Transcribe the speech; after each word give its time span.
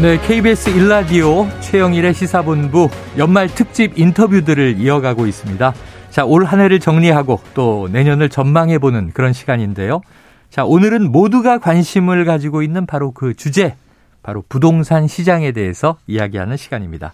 네, 0.00 0.16
KBS 0.20 0.70
일라디오 0.70 1.48
최영일의 1.60 2.14
시사본부 2.14 2.88
연말 3.16 3.48
특집 3.48 3.98
인터뷰들을 3.98 4.78
이어가고 4.78 5.26
있습니다. 5.26 5.74
자, 6.10 6.24
올 6.24 6.44
한 6.44 6.60
해를 6.60 6.78
정리하고 6.78 7.40
또 7.54 7.88
내년을 7.90 8.28
전망해보는 8.28 9.10
그런 9.12 9.32
시간인데요. 9.32 10.00
자, 10.50 10.64
오늘은 10.64 11.10
모두가 11.10 11.58
관심을 11.58 12.24
가지고 12.26 12.62
있는 12.62 12.86
바로 12.86 13.10
그 13.10 13.34
주제, 13.34 13.74
바로 14.22 14.44
부동산 14.48 15.08
시장에 15.08 15.50
대해서 15.50 15.98
이야기하는 16.06 16.56
시간입니다. 16.56 17.12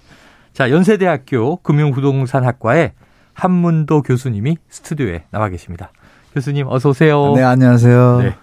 자, 0.52 0.70
연세대학교 0.70 1.56
금융부동산학과의 1.62 2.92
한문도 3.32 4.02
교수님이 4.02 4.58
스튜디오에 4.68 5.24
나와 5.30 5.48
계십니다. 5.48 5.90
교수님 6.34 6.66
어서 6.68 6.88
오세요. 6.88 7.32
네, 7.36 7.44
안녕하세요. 7.44 8.18
네. 8.22 8.34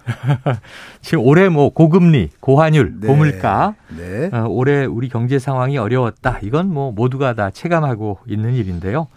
지금 1.02 1.26
올해 1.26 1.50
뭐 1.50 1.70
고금리, 1.73 2.30
고환율, 2.40 3.02
네. 3.02 3.08
고물가, 3.08 3.76
네. 3.90 4.30
어, 4.31 4.45
올해 4.48 4.86
우리 4.86 5.09
경제 5.09 5.40
상황이 5.40 5.77
어려웠다. 5.77 6.40
이건 6.41 6.73
뭐 6.73 6.94
모두가 6.94 7.34
다 7.34 7.50
체감하고 7.52 8.20
있는 8.27 8.54
일인데요. 8.54 9.08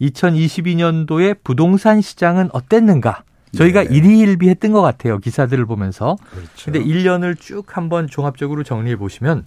2022년도에 0.00 1.36
부동산 1.44 2.00
시장은 2.00 2.50
어땠는가? 2.52 3.22
저희가 3.54 3.84
네. 3.84 3.94
일희일비 3.94 4.48
했던 4.48 4.72
것 4.72 4.82
같아요. 4.82 5.18
기사들을 5.18 5.64
보면서. 5.64 6.16
그렇죠. 6.28 6.72
근데 6.72 6.82
1년을 6.82 7.38
쭉 7.38 7.64
한번 7.76 8.08
종합적으로 8.08 8.64
정리해 8.64 8.96
보시면 8.96 9.44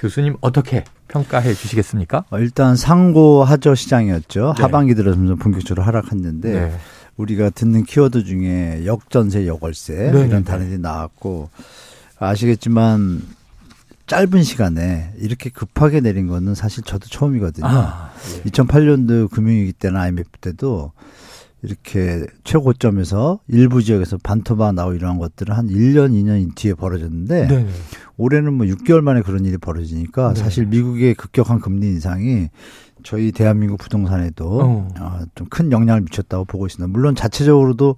교수님 0.00 0.36
어떻게 0.40 0.84
평가해 1.08 1.52
주시겠습니까? 1.52 2.24
어, 2.30 2.38
일단 2.38 2.76
상고 2.76 3.44
하저 3.44 3.74
시장이었죠. 3.74 4.54
네. 4.56 4.62
하반기 4.62 4.94
들어서면서 4.94 5.34
본격적으로 5.36 5.84
하락했는데 5.84 6.50
네. 6.50 6.72
우리가 7.16 7.50
듣는 7.50 7.84
키워드 7.84 8.24
중에 8.24 8.84
역전세, 8.86 9.46
역월세 9.46 9.94
네네. 9.94 10.26
이런 10.26 10.30
네. 10.30 10.44
단어들이 10.44 10.78
나왔고 10.78 11.50
아시겠지만 12.18 13.22
짧은 14.06 14.42
시간에 14.42 15.12
이렇게 15.18 15.50
급하게 15.50 16.00
내린 16.00 16.26
거는 16.26 16.54
사실 16.54 16.82
저도 16.84 17.08
처음이거든요. 17.08 17.66
아, 17.66 18.10
예. 18.44 18.50
2008년도 18.50 19.30
금융위기 19.30 19.72
때나 19.72 20.02
IMF 20.02 20.28
때도 20.40 20.92
이렇게 21.62 22.26
최고점에서 22.42 23.38
일부 23.46 23.82
지역에서 23.82 24.18
반토막 24.22 24.74
나오고 24.74 24.94
이러한 24.94 25.18
것들은 25.18 25.54
한 25.54 25.68
1년, 25.68 26.10
2년 26.10 26.54
뒤에 26.56 26.74
벌어졌는데 26.74 27.46
네네. 27.46 27.70
올해는 28.16 28.52
뭐 28.52 28.66
6개월 28.66 29.00
만에 29.00 29.22
그런 29.22 29.44
일이 29.44 29.56
벌어지니까 29.56 30.34
네. 30.34 30.40
사실 30.40 30.66
미국의 30.66 31.14
급격한 31.14 31.60
금리 31.60 31.86
인상이 31.86 32.48
저희 33.02 33.32
대한민국 33.32 33.78
부동산에도 33.78 34.60
어. 34.60 34.88
어, 35.00 35.20
좀큰 35.34 35.72
영향을 35.72 36.02
미쳤다고 36.02 36.44
보고 36.44 36.66
있습니다. 36.66 36.90
물론 36.92 37.14
자체적으로도 37.14 37.96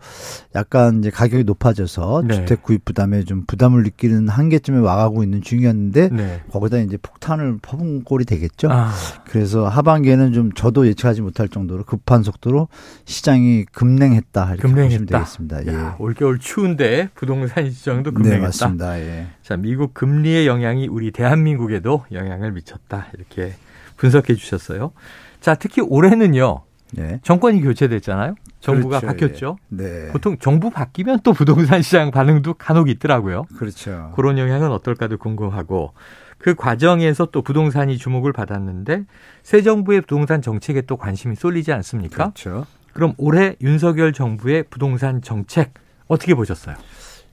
약간 0.55 1.00
이제 1.00 1.11
가격이 1.11 1.44
높아져서 1.44 2.24
네. 2.27 2.34
주택 2.34 2.62
구입 2.62 2.84
부담에 2.84 3.24
좀 3.24 3.44
부담을 3.46 3.83
느끼는 3.83 4.28
한계쯤에 4.28 4.78
와가고 4.78 5.22
있는 5.22 5.42
중이었는데 5.42 6.08
네. 6.08 6.42
거기다 6.50 6.78
이제 6.78 6.96
폭탄을 6.96 7.58
퍼본 7.62 8.05
꼴이 8.05 8.24
되겠죠. 8.24 8.69
아. 8.70 8.92
그래서 9.28 9.69
하반기에는 9.69 10.33
좀 10.33 10.52
저도 10.52 10.86
예측하지 10.86 11.22
못할 11.22 11.48
정도로 11.48 11.84
급한 11.84 12.22
속도로 12.22 12.68
시장이 13.05 13.64
급냉했다 13.72 14.55
이렇게 14.55 14.62
급냉했다. 14.62 14.84
보시면 14.84 15.06
되겠습니다. 15.06 15.66
야, 15.66 15.96
예. 15.98 16.02
올겨울 16.02 16.39
추운데 16.39 17.08
부동산 17.14 17.70
시장도 17.70 18.11
네, 18.11 18.14
급냉했다. 18.14 18.39
네, 18.39 18.42
맞습니다. 18.42 19.00
예. 19.00 19.27
자, 19.42 19.56
미국 19.56 19.94
금리의 19.94 20.46
영향이 20.46 20.89
우리 20.89 21.11
대한민국에도 21.11 22.05
영향을 22.12 22.52
미쳤다 22.52 23.08
이렇게 23.14 23.55
분석해 23.96 24.34
주셨어요. 24.34 24.92
자, 25.40 25.54
특히 25.54 25.82
올해는요. 25.82 26.62
네. 26.92 27.20
정권이 27.22 27.60
교체됐잖아요. 27.60 28.34
정부가 28.60 29.00
그렇죠. 29.00 29.06
바뀌었죠. 29.06 29.56
예. 29.72 29.76
네. 29.76 30.08
보통 30.12 30.38
정부 30.38 30.70
바뀌면 30.70 31.20
또 31.22 31.32
부동산 31.32 31.82
시장 31.82 32.10
반응도 32.10 32.54
간혹 32.54 32.88
있더라고요. 32.88 33.44
그렇죠. 33.58 34.12
그런 34.14 34.38
영향은 34.38 34.70
어떨까도 34.70 35.18
궁금하고 35.18 35.92
그 36.38 36.54
과정에서 36.54 37.27
또 37.27 37.42
부동산이 37.42 37.98
주목을 37.98 38.33
받았는데 38.33 39.04
새 39.42 39.62
정부의 39.62 40.02
부동산 40.02 40.40
정책에 40.40 40.83
또 40.83 40.96
관심이 40.96 41.36
쏠리지 41.36 41.72
않습니까? 41.72 42.33
그렇죠. 42.33 42.66
그럼 42.92 43.14
올해 43.18 43.56
윤석열 43.60 44.12
정부의 44.12 44.64
부동산 44.70 45.20
정책 45.20 45.74
어떻게 46.06 46.34
보셨어요? 46.34 46.77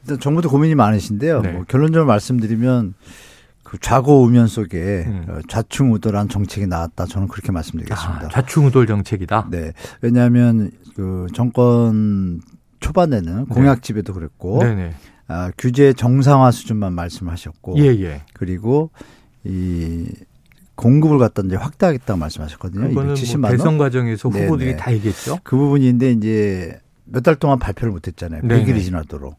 일단 0.03 0.19
정부도 0.19 0.50
고민이 0.50 0.75
많으신데요. 0.75 1.41
네. 1.41 1.51
뭐 1.51 1.63
결론적으로 1.67 2.07
말씀드리면 2.07 2.95
그 3.63 3.77
좌고 3.79 4.23
우면 4.23 4.47
속에 4.47 5.03
음. 5.07 5.25
어, 5.29 5.39
좌충우돌한 5.47 6.29
정책이 6.29 6.67
나왔다. 6.67 7.05
저는 7.05 7.27
그렇게 7.27 7.51
말씀드리겠습니다. 7.51 8.25
아, 8.25 8.29
좌충우돌 8.29 8.88
정책이다. 8.88 9.47
네. 9.51 9.73
왜냐하면 10.01 10.72
그 10.95 11.27
정권 11.33 12.41
초반에는 12.79 13.38
네. 13.38 13.45
공약집에도 13.53 14.13
그랬고 14.13 14.59
네네. 14.59 14.94
아, 15.27 15.51
규제 15.57 15.94
정상화 15.94 16.51
수준만 16.51 16.94
말씀하셨고 16.94 17.77
예, 17.77 17.85
예. 18.01 18.21
그리고 18.33 18.89
이 19.44 20.07
공급을 20.75 21.19
갖다 21.19 21.44
이제 21.45 21.55
확대하겠다고 21.55 22.19
말씀하셨거든요. 22.19 22.89
그거는 22.89 23.16
뭐 23.39 23.50
대선 23.50 23.77
과정에서 23.77 24.29
후보들이 24.29 24.71
네네. 24.71 24.77
다 24.77 24.91
얘기했죠. 24.94 25.38
그 25.44 25.55
부분인데 25.55 26.11
이제 26.11 26.79
몇 27.05 27.21
달 27.21 27.35
동안 27.35 27.59
발표를 27.59 27.91
못했잖아요. 27.91 28.41
100일이 28.41 28.81
지나도록. 28.83 29.35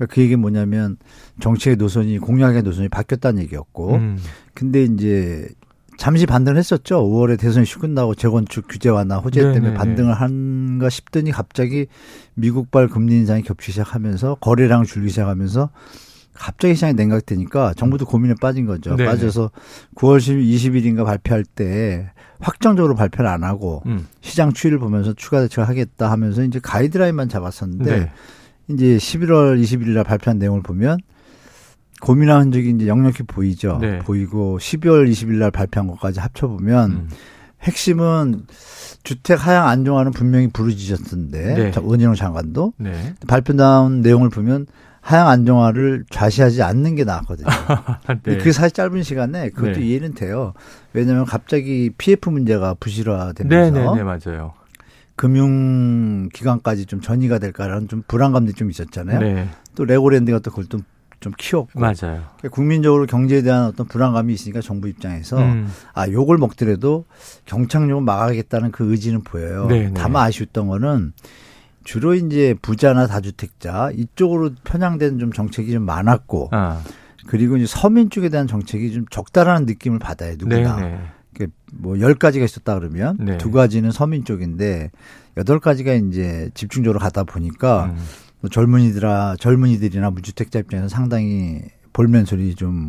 그러니까 0.00 0.14
그 0.14 0.22
얘기 0.22 0.36
뭐냐면 0.36 0.96
정치의 1.40 1.76
노선이 1.76 2.18
공약의 2.18 2.62
노선이 2.62 2.88
바뀌었다는 2.88 3.42
얘기였고, 3.42 3.96
음. 3.96 4.18
근데 4.54 4.82
이제 4.84 5.46
잠시 5.98 6.24
반등을 6.24 6.56
했었죠. 6.56 7.02
5월에 7.02 7.38
대선이 7.38 7.66
끝나고 7.66 8.14
재건축 8.14 8.66
규제 8.68 8.88
완화 8.88 9.18
호재 9.18 9.40
네네네. 9.40 9.54
때문에 9.54 9.74
반등을 9.74 10.14
한가 10.14 10.88
싶더니 10.88 11.30
갑자기 11.30 11.88
미국발 12.34 12.88
금리 12.88 13.16
인상이 13.16 13.42
겹치기 13.42 13.72
시작하면서 13.72 14.36
거래량 14.36 14.84
줄기 14.84 15.10
시작하면서 15.10 15.68
갑자기 16.32 16.74
시장이 16.74 16.94
냉각되니까 16.94 17.74
정부도 17.74 18.06
고민에 18.06 18.34
빠진 18.40 18.64
거죠. 18.64 18.96
네네. 18.96 19.10
빠져서 19.10 19.50
9월 19.96 20.20
20일인가 20.20 21.04
발표할 21.04 21.44
때 21.44 22.10
확정적으로 22.40 22.94
발표를 22.94 23.28
안 23.28 23.44
하고 23.44 23.82
음. 23.84 24.06
시장 24.22 24.54
추이를 24.54 24.78
보면서 24.78 25.12
추가 25.12 25.42
대책을 25.42 25.68
하겠다 25.68 26.10
하면서 26.10 26.42
이제 26.42 26.58
가이드라인만 26.62 27.28
잡았었는데 27.28 27.98
네. 27.98 28.10
이제 28.72 28.96
11월 28.96 29.60
20일 29.62 29.90
날 29.90 30.04
발표한 30.04 30.38
내용을 30.38 30.62
보면 30.62 30.98
고민한 32.00 32.42
흔적이 32.42 32.70
이제 32.70 32.86
역력히 32.86 33.22
보이죠. 33.22 33.78
네. 33.80 33.98
보이고 33.98 34.58
12월 34.58 35.10
20일 35.10 35.34
날 35.34 35.50
발표한 35.50 35.86
것까지 35.86 36.20
합쳐 36.20 36.48
보면 36.48 36.90
음. 36.90 37.08
핵심은 37.62 38.46
주택 39.02 39.46
하향 39.46 39.68
안정화는 39.68 40.12
분명히 40.12 40.48
부르짖었던데 40.48 41.54
네. 41.54 41.72
원희룡 41.80 42.14
장관도 42.14 42.72
네. 42.78 43.14
발표 43.26 43.52
나온 43.52 44.00
내용을 44.00 44.30
보면 44.30 44.66
하향 45.02 45.28
안정화를 45.28 46.04
좌시하지 46.10 46.62
않는 46.62 46.94
게 46.94 47.04
나았거든요. 47.04 47.46
네. 48.24 48.36
그게 48.36 48.52
사실 48.52 48.72
짧은 48.72 49.02
시간에 49.02 49.50
그것도 49.50 49.80
네. 49.80 49.86
이해는 49.86 50.14
돼요. 50.14 50.52
왜냐하면 50.92 51.24
갑자기 51.24 51.90
PF 51.96 52.28
문제가 52.28 52.74
부실화되면서 52.74 53.70
네, 53.70 53.70
네, 53.70 53.94
네, 53.94 54.02
맞아요. 54.02 54.52
금융기관까지 55.20 56.86
좀 56.86 57.02
전이가 57.02 57.38
될까라는 57.38 57.88
좀 57.88 58.02
불안감도 58.08 58.52
좀 58.52 58.70
있었잖아요. 58.70 59.20
네. 59.20 59.48
또 59.74 59.84
레고랜드가 59.84 60.38
또 60.38 60.50
그걸 60.50 60.64
좀, 60.66 60.80
좀 61.20 61.34
키웠고. 61.36 61.78
맞아요. 61.78 61.92
그러니까 62.38 62.48
국민적으로 62.50 63.04
경제에 63.04 63.42
대한 63.42 63.66
어떤 63.66 63.86
불안감이 63.86 64.32
있으니까 64.32 64.62
정부 64.62 64.88
입장에서 64.88 65.36
음. 65.38 65.70
아, 65.92 66.08
욕을 66.08 66.38
먹더라도 66.38 67.04
경착륙을 67.44 68.02
막아야겠다는 68.02 68.72
그 68.72 68.90
의지는 68.90 69.20
보여요. 69.22 69.66
네, 69.66 69.88
네. 69.88 69.94
다만 69.94 70.26
아쉬웠던 70.26 70.68
거는 70.68 71.12
주로 71.84 72.14
이제 72.14 72.54
부자나 72.62 73.06
다주택자 73.06 73.90
이쪽으로 73.94 74.52
편향된 74.64 75.18
좀 75.18 75.32
정책이 75.32 75.70
좀 75.70 75.82
많았고 75.84 76.48
아. 76.52 76.82
그리고 77.26 77.58
이제 77.58 77.66
서민 77.66 78.08
쪽에 78.08 78.30
대한 78.30 78.46
정책이 78.46 78.92
좀 78.92 79.04
적다라는 79.10 79.66
느낌을 79.66 79.98
받아요 79.98 80.36
누구나. 80.38 80.76
네네. 80.76 80.98
네. 81.46 81.52
뭐 81.72 81.94
10가지가 81.94 82.42
있었다 82.42 82.78
그러면 82.78 83.16
네. 83.20 83.38
두 83.38 83.50
가지는 83.50 83.90
서민 83.90 84.24
쪽인데 84.24 84.90
여덟 85.36 85.60
가지가 85.60 85.94
이제 85.94 86.50
집중적으로 86.54 86.98
가다 86.98 87.24
보니까 87.24 87.86
음. 87.86 87.96
뭐 88.40 88.50
젊은이들아 88.50 89.36
젊은이들이나 89.38 90.10
무주택자 90.10 90.58
입장에서 90.60 90.88
상당히 90.88 91.62
볼면 91.92 92.24
소리 92.24 92.54
좀안 92.54 92.82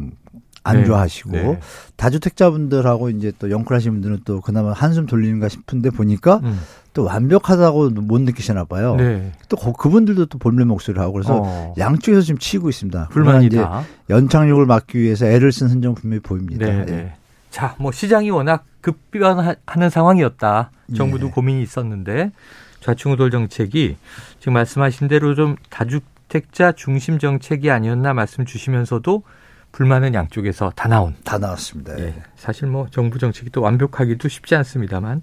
네. 0.73 0.85
좋아하시고 0.85 1.31
네. 1.31 1.59
다주택자분들하고 1.97 3.09
이제 3.09 3.31
또 3.39 3.49
영끌하신 3.51 3.93
분들은 3.93 4.19
또 4.25 4.41
그나마 4.41 4.71
한숨 4.73 5.05
돌리는가 5.05 5.49
싶은데 5.49 5.89
보니까 5.89 6.39
음. 6.43 6.59
또 6.93 7.05
완벽하다고 7.05 7.89
못 7.91 8.21
느끼시나 8.21 8.65
봐요. 8.65 8.95
네. 8.95 9.31
또 9.47 9.57
그분들도 9.57 10.25
또 10.25 10.37
볼면 10.37 10.67
목소리를 10.67 11.01
하고 11.01 11.13
그래서 11.13 11.41
어. 11.43 11.73
양쪽에서 11.77 12.21
지금 12.21 12.37
치고 12.37 12.69
있습니다. 12.69 13.09
불만이다. 13.09 13.83
연착륙을 14.09 14.65
막기 14.65 14.99
위해서 14.99 15.25
애를 15.25 15.51
쓴 15.51 15.69
흔적 15.69 15.95
분명히 15.95 16.21
보입니다. 16.21 16.65
네. 16.65 17.13
네. 17.51 17.57
자, 17.57 17.75
뭐 17.77 17.91
시장이 17.91 18.29
워낙 18.29 18.65
급변하는 18.81 19.89
상황이었다. 19.89 20.71
정부도 20.95 21.27
네. 21.27 21.31
고민이 21.31 21.61
있었는데 21.61 22.31
좌충우돌 22.79 23.29
정책이 23.29 23.97
지금 24.39 24.53
말씀하신 24.53 25.07
대로 25.07 25.35
좀 25.35 25.55
다주택자 25.69 26.71
중심 26.73 27.19
정책이 27.19 27.69
아니었나 27.69 28.13
말씀 28.13 28.45
주시면서도 28.45 29.23
불만은 29.71 30.13
양쪽에서 30.13 30.71
다 30.75 30.87
나온. 30.89 31.15
다 31.23 31.37
나왔습니다. 31.37 31.97
예. 31.99 32.15
사실 32.35 32.67
뭐 32.67 32.87
정부 32.91 33.19
정책이 33.19 33.51
또 33.51 33.61
완벽하기도 33.61 34.27
쉽지 34.27 34.55
않습니다만. 34.55 35.21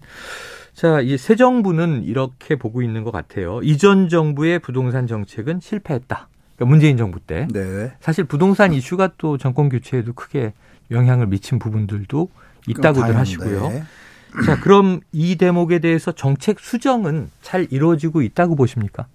자, 0.72 1.00
이 1.00 1.18
새 1.18 1.34
정부는 1.34 2.04
이렇게 2.04 2.54
보고 2.56 2.80
있는 2.82 3.02
것 3.04 3.10
같아요. 3.10 3.60
이전 3.62 4.08
정부의 4.08 4.60
부동산 4.60 5.06
정책은 5.06 5.60
실패했다. 5.60 6.28
그러니까 6.56 6.70
문재인 6.70 6.96
정부 6.96 7.18
때. 7.20 7.46
네. 7.52 7.92
사실 8.00 8.24
부동산 8.24 8.72
이슈가 8.72 9.10
또 9.18 9.36
정권 9.38 9.68
교체에도 9.68 10.12
크게 10.14 10.52
영향을 10.90 11.26
미친 11.26 11.58
부분들도 11.58 12.28
있다고들 12.66 13.16
하시고요. 13.16 13.68
네. 13.68 13.82
자, 14.44 14.60
그럼 14.60 15.00
이 15.12 15.36
대목에 15.36 15.78
대해서 15.78 16.12
정책 16.12 16.60
수정은 16.60 17.30
잘 17.42 17.66
이루어지고 17.70 18.22
있다고 18.22 18.56
보십니까? 18.56 19.06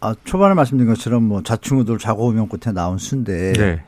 아, 0.00 0.14
초반에 0.24 0.54
말씀드린 0.54 0.92
것처럼 0.92 1.22
뭐 1.24 1.42
자충우돌 1.42 1.98
자고우면 1.98 2.48
끝에 2.48 2.72
나온 2.72 2.98
수인데 2.98 3.52
네. 3.54 3.82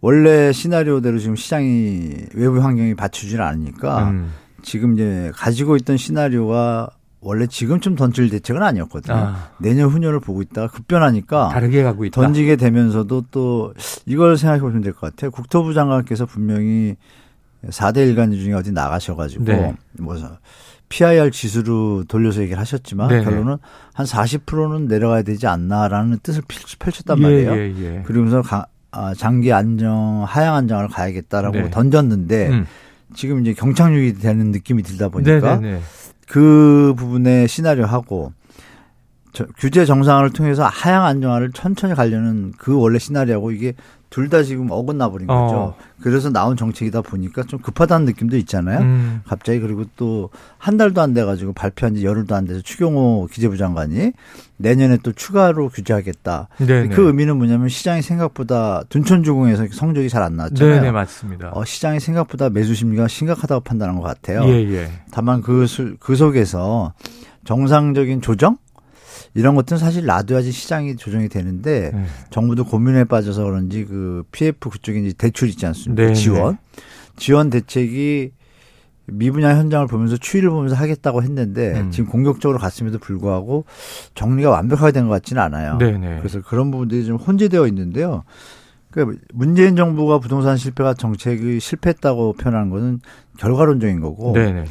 원래 0.00 0.52
시나리오대로 0.52 1.18
지금 1.18 1.36
시장이 1.36 2.26
외부 2.34 2.62
환경이 2.62 2.94
받쳐주질 2.94 3.40
않으니까 3.40 4.10
음. 4.10 4.32
지금 4.62 4.94
이제 4.94 5.30
가지고 5.34 5.76
있던 5.76 5.96
시나리오가 5.96 6.90
원래 7.24 7.46
지금쯤 7.46 7.96
던질 7.96 8.28
대책은 8.30 8.62
아니었거든요. 8.62 9.16
아. 9.16 9.50
내년 9.58 9.88
후년을 9.88 10.20
보고 10.20 10.42
있다가 10.42 10.68
급변하니까 10.68 11.48
다르게 11.48 11.82
가고 11.82 12.04
있다. 12.04 12.20
던지게 12.20 12.56
되면서도 12.56 13.24
또 13.30 13.72
이걸 14.06 14.36
생각해 14.36 14.60
보시면 14.60 14.82
될 14.82 14.92
것 14.92 15.00
같아요. 15.00 15.30
국토부 15.30 15.72
장관께서 15.74 16.26
분명히 16.26 16.96
4대 17.68 18.06
일간 18.08 18.30
중에 18.32 18.52
어디 18.52 18.72
나가셔가지고 18.72 19.44
네. 19.44 19.74
뭐 19.98 20.16
PIR 20.90 21.30
지수로 21.30 22.04
돌려서 22.06 22.42
얘기를 22.42 22.60
하셨지만 22.60 23.08
네 23.08 23.24
결론은 23.24 23.56
한 23.94 24.06
40%는 24.06 24.86
내려가야 24.86 25.22
되지 25.22 25.46
않나라는 25.46 26.18
뜻을 26.22 26.42
펼쳤단 26.78 27.18
예, 27.18 27.22
말이에요. 27.22 27.52
예, 27.56 27.74
예. 27.78 28.02
그러면서 28.04 28.42
가, 28.42 28.66
아, 28.90 29.14
장기 29.14 29.50
안정, 29.52 30.24
하향 30.28 30.54
안정을 30.56 30.88
가야겠다라고 30.88 31.56
네. 31.56 31.70
던졌는데 31.70 32.48
음. 32.50 32.66
지금 33.16 33.40
이제 33.40 33.54
경착륙이 33.54 34.14
되는 34.14 34.50
느낌이 34.50 34.82
들다 34.82 35.08
보니까 35.08 35.56
네네네. 35.56 35.80
그 36.28 36.94
부분의 36.96 37.48
시나리오하고 37.48 38.32
저, 39.32 39.46
규제 39.58 39.84
정상화를 39.84 40.30
통해서 40.30 40.64
하향 40.64 41.04
안정화를 41.04 41.52
천천히 41.52 41.94
가려는 41.94 42.52
그 42.56 42.78
원래 42.78 42.98
시나리오하고 42.98 43.50
이게 43.50 43.74
둘 44.14 44.28
다 44.28 44.44
지금 44.44 44.68
어긋나 44.70 45.10
버린 45.10 45.28
어. 45.28 45.34
거죠. 45.34 45.56
어. 45.56 45.76
그래서 46.00 46.30
나온 46.30 46.56
정책이다 46.56 47.02
보니까 47.02 47.42
좀 47.42 47.58
급하다는 47.58 48.06
느낌도 48.06 48.36
있잖아요. 48.36 48.78
음. 48.80 49.22
갑자기 49.26 49.58
그리고 49.58 49.84
또 49.96 50.30
한 50.58 50.76
달도 50.76 51.00
안 51.00 51.14
돼 51.14 51.24
가지고 51.24 51.52
발표한 51.52 51.96
지 51.96 52.04
열흘도 52.04 52.34
안 52.34 52.44
돼서 52.46 52.60
추경호 52.62 53.28
기재부 53.32 53.56
장관이 53.56 54.12
내년에 54.56 54.98
또 55.02 55.10
추가로 55.12 55.68
규제하겠다. 55.68 56.48
네네. 56.58 56.94
그 56.94 57.06
의미는 57.08 57.36
뭐냐면 57.38 57.68
시장이 57.68 58.02
생각보다 58.02 58.84
둔촌주공에서 58.88 59.66
성적이 59.72 60.08
잘 60.08 60.22
안 60.22 60.36
나왔잖아요. 60.36 60.80
네, 60.80 60.90
맞습니다. 60.92 61.50
어, 61.52 61.64
시장이 61.64 61.98
생각보다 61.98 62.50
매수 62.50 62.74
심리가 62.74 63.08
심각하다고 63.08 63.60
판단한 63.62 63.96
것 63.96 64.02
같아요. 64.02 64.44
예, 64.46 64.52
예. 64.74 64.90
다만 65.10 65.42
그, 65.42 65.66
그 65.98 66.14
속에서 66.16 66.92
정상적인 67.44 68.20
조정 68.22 68.56
이런 69.34 69.54
것들은 69.56 69.78
사실 69.78 70.04
놔둬야지 70.06 70.52
시장이 70.52 70.96
조정이 70.96 71.28
되는데 71.28 71.90
네. 71.92 72.04
정부도 72.30 72.64
고민에 72.64 73.04
빠져서 73.04 73.44
그런지 73.44 73.84
그 73.84 74.22
PF 74.30 74.70
그쪽에 74.70 75.00
이제 75.00 75.12
대출 75.16 75.48
있지 75.48 75.66
않습니까? 75.66 76.02
네, 76.02 76.08
네. 76.08 76.14
지원. 76.14 76.58
지원 77.16 77.50
대책이 77.50 78.30
미분야 79.06 79.56
현장을 79.58 79.86
보면서 79.88 80.16
추이를 80.16 80.50
보면서 80.50 80.76
하겠다고 80.76 81.22
했는데 81.22 81.80
음. 81.80 81.90
지금 81.90 82.08
공격적으로 82.08 82.58
갔음에도 82.58 82.98
불구하고 82.98 83.64
정리가 84.14 84.50
완벽하게 84.50 84.92
된 84.92 85.04
것 85.04 85.10
같지는 85.10 85.42
않아요. 85.42 85.78
네네. 85.78 85.98
네. 85.98 86.16
그래서 86.20 86.40
그런 86.40 86.70
부분들이 86.70 87.04
좀 87.04 87.16
혼재되어 87.16 87.66
있는데요. 87.66 88.22
그 88.90 89.18
문재인 89.34 89.74
정부가 89.74 90.20
부동산 90.20 90.56
실패가 90.56 90.94
정책이 90.94 91.58
실패했다고 91.58 92.34
표현하는 92.34 92.70
것은 92.70 93.00
결과론적인 93.38 94.00
거고 94.00 94.32
네네. 94.32 94.64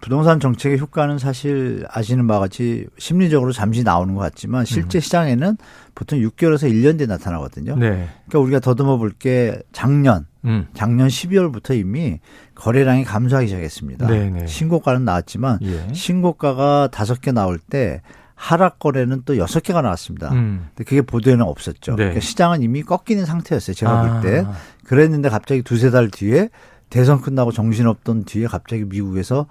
부동산 0.00 0.38
정책의 0.38 0.78
효과는 0.78 1.18
사실 1.18 1.84
아시는 1.90 2.26
바와 2.26 2.40
같이 2.40 2.86
심리적으로 2.98 3.52
잠시 3.52 3.82
나오는 3.82 4.14
것 4.14 4.20
같지만 4.20 4.64
실제 4.66 4.98
음. 4.98 5.00
시장에는 5.00 5.56
보통 5.94 6.18
6개월에서 6.20 6.70
1년 6.70 6.98
뒤에 6.98 7.06
나타나거든요. 7.06 7.74
네. 7.76 8.08
그러니까 8.28 8.38
우리가 8.38 8.60
더듬어 8.60 8.98
볼 8.98 9.12
게 9.18 9.58
작년, 9.72 10.26
음. 10.44 10.66
작년 10.74 11.08
12월부터 11.08 11.76
이미 11.78 12.20
거래량이 12.54 13.04
감소하기 13.04 13.48
시작했습니다. 13.48 14.06
네네. 14.06 14.40
네. 14.40 14.46
신고가는 14.46 15.04
나왔지만 15.04 15.58
예. 15.62 15.88
신고가가 15.94 16.88
다섯 16.92 17.20
개 17.20 17.32
나올 17.32 17.58
때 17.58 18.02
하락 18.34 18.78
거래는 18.78 19.22
또 19.24 19.36
여섯 19.38 19.60
개가 19.62 19.82
나왔습니다. 19.82 20.30
음. 20.32 20.68
근데 20.74 20.84
그게 20.84 21.02
보도에는 21.02 21.44
없었죠. 21.44 21.92
네. 21.92 21.96
그러니까 21.96 22.20
시장은 22.20 22.62
이미 22.62 22.82
꺾이는 22.82 23.24
상태였어요. 23.24 23.74
제가 23.74 23.90
아. 23.90 24.20
볼 24.20 24.30
때. 24.30 24.46
그랬는데 24.84 25.28
갑자기 25.28 25.62
두세 25.62 25.90
달 25.90 26.08
뒤에 26.10 26.50
대선 26.90 27.20
끝나고 27.20 27.52
정신없던 27.52 28.24
뒤에 28.24 28.46
갑자기 28.46 28.84
미국에서 28.84 29.46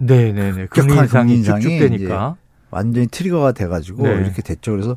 네네네. 0.00 0.66
금리 0.66 0.94
인상이 0.94 1.42
쭉쭉되니까 1.42 2.36
완전히 2.70 3.06
트리거가 3.06 3.52
돼가지고 3.52 4.02
네. 4.04 4.14
이렇게 4.14 4.42
됐죠. 4.42 4.72
그래서 4.72 4.96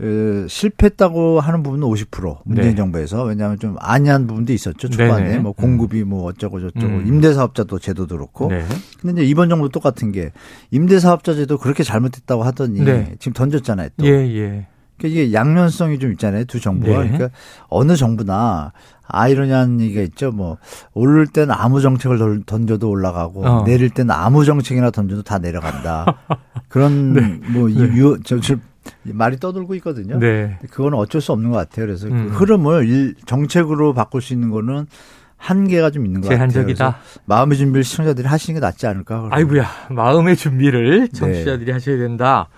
에, 0.00 0.48
실패했다고 0.48 1.38
하는 1.38 1.62
부분은 1.62 1.86
50% 1.86 2.38
문재인 2.44 2.70
네. 2.70 2.74
정부에서 2.74 3.22
왜냐하면 3.24 3.60
좀 3.60 3.76
안이한 3.78 4.26
부분도 4.26 4.52
있었죠 4.52 4.88
초반에 4.88 5.28
네네. 5.28 5.38
뭐 5.38 5.52
공급이 5.52 6.02
뭐 6.02 6.24
어쩌고 6.24 6.60
저쩌고 6.60 6.86
음. 6.86 7.06
임대사업자도 7.06 7.78
제도도 7.78 8.16
그렇고 8.16 8.48
네. 8.48 8.64
근데 9.00 9.22
이제 9.22 9.30
이번 9.30 9.48
정부 9.48 9.68
똑같은 9.68 10.10
게 10.10 10.32
임대사업자 10.72 11.34
제도 11.34 11.58
그렇게 11.58 11.84
잘못했다고 11.84 12.42
하더니 12.42 12.80
네. 12.80 13.14
지금 13.20 13.34
던졌잖아요 13.34 13.90
또. 13.96 14.06
예, 14.06 14.10
예. 14.10 14.66
그러니까 15.04 15.08
이게 15.08 15.32
양면성이 15.32 15.98
좀 15.98 16.12
있잖아요 16.12 16.44
두 16.44 16.60
정부가 16.60 17.02
네. 17.02 17.10
그러니까 17.10 17.28
어느 17.68 17.94
정부나 17.96 18.72
아이러니한 19.06 19.82
얘기가 19.82 20.00
있죠. 20.02 20.30
뭐 20.30 20.56
오를 20.94 21.26
땐 21.26 21.50
아무 21.50 21.82
정책을 21.82 22.44
던져도 22.46 22.88
올라가고 22.88 23.46
어. 23.46 23.64
내릴 23.64 23.90
땐 23.90 24.10
아무 24.10 24.46
정책이나 24.46 24.90
던져도 24.90 25.22
다 25.22 25.38
내려간다. 25.38 26.06
그런 26.68 27.12
네. 27.12 27.20
뭐 27.50 27.68
네. 27.68 27.74
유, 27.74 28.18
저, 28.24 28.40
저, 28.40 28.56
말이 29.02 29.38
떠돌고 29.38 29.74
있거든요. 29.76 30.18
네. 30.18 30.58
그거는 30.70 30.96
어쩔 30.96 31.20
수 31.20 31.32
없는 31.32 31.50
것 31.50 31.58
같아요. 31.58 31.86
그래서 31.86 32.08
그 32.08 32.14
음. 32.14 32.28
그 32.30 32.36
흐름을 32.36 32.88
일, 32.88 33.14
정책으로 33.26 33.92
바꿀 33.92 34.22
수 34.22 34.32
있는 34.32 34.50
거는 34.50 34.86
한계가 35.36 35.90
좀 35.90 36.06
있는 36.06 36.22
것 36.22 36.28
제한적이다. 36.28 36.84
같아요. 36.84 37.02
마음의 37.26 37.58
준비를 37.58 37.84
시청자들이 37.84 38.26
하시는 38.26 38.58
게 38.58 38.64
낫지 38.64 38.86
않을까. 38.86 39.16
그러면. 39.16 39.32
아이고야, 39.34 39.66
마음의 39.90 40.36
준비를 40.36 41.08
청취자들이 41.08 41.66
네. 41.66 41.72
하셔야 41.72 41.98
된다. 41.98 42.48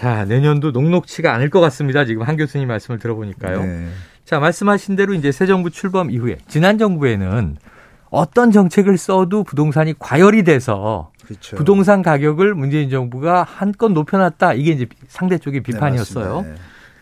자, 0.00 0.24
내년도 0.24 0.70
녹록치가 0.70 1.34
않을 1.34 1.50
것 1.50 1.60
같습니다. 1.60 2.06
지금 2.06 2.22
한 2.22 2.38
교수님 2.38 2.68
말씀을 2.68 2.98
들어보니까요. 2.98 3.62
네. 3.62 3.88
자, 4.24 4.40
말씀하신 4.40 4.96
대로 4.96 5.12
이제 5.12 5.30
새 5.30 5.44
정부 5.44 5.68
출범 5.68 6.10
이후에 6.10 6.38
지난 6.48 6.78
정부에는 6.78 7.58
어떤 8.08 8.50
정책을 8.50 8.96
써도 8.96 9.44
부동산이 9.44 9.92
과열이 9.98 10.44
돼서 10.44 11.12
그렇죠. 11.22 11.54
부동산 11.56 12.00
가격을 12.00 12.54
문재인 12.54 12.88
정부가 12.88 13.42
한껏 13.42 13.92
높여놨다. 13.92 14.54
이게 14.54 14.70
이제 14.70 14.86
상대 15.06 15.36
쪽의 15.36 15.62
네, 15.62 15.70
비판이었어요. 15.70 16.46
네, 16.46 16.54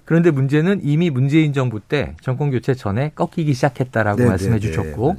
그런데 0.04 0.32
문제는 0.32 0.80
이미 0.82 1.08
문재인 1.08 1.52
정부 1.52 1.78
때 1.78 2.16
정권 2.20 2.50
교체 2.50 2.74
전에 2.74 3.12
꺾이기 3.14 3.54
시작했다라고 3.54 4.22
네, 4.22 4.26
말씀해 4.28 4.58
네, 4.58 4.60
네. 4.60 4.66
주셨고 4.66 5.16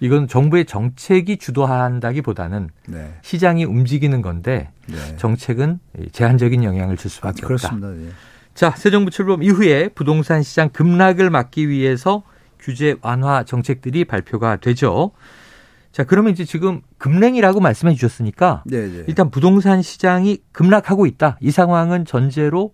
이건 0.00 0.26
정부의 0.26 0.64
정책이 0.64 1.36
주도한다기보다는 1.36 2.70
네. 2.88 3.14
시장이 3.22 3.64
움직이는 3.64 4.22
건데 4.22 4.70
정책은 5.18 5.78
제한적인 6.12 6.64
영향을 6.64 6.96
줄 6.96 7.10
수밖에 7.10 7.42
아, 7.42 7.46
그렇습니다. 7.46 7.88
없다. 7.88 8.00
자, 8.54 8.70
새 8.76 8.90
정부 8.90 9.10
출범 9.10 9.42
이후에 9.42 9.88
부동산 9.88 10.42
시장 10.42 10.70
급락을 10.70 11.30
막기 11.30 11.68
위해서 11.68 12.22
규제 12.58 12.96
완화 13.02 13.44
정책들이 13.44 14.04
발표가 14.04 14.56
되죠. 14.56 15.12
자, 15.92 16.04
그러면 16.04 16.32
이제 16.32 16.44
지금 16.44 16.82
급냉이라고 16.98 17.60
말씀해 17.60 17.94
주셨으니까 17.94 18.64
네네. 18.66 18.88
네. 18.88 19.04
일단 19.06 19.30
부동산 19.30 19.82
시장이 19.82 20.38
급락하고 20.52 21.06
있다. 21.06 21.36
이 21.40 21.50
상황은 21.50 22.04
전제로 22.04 22.72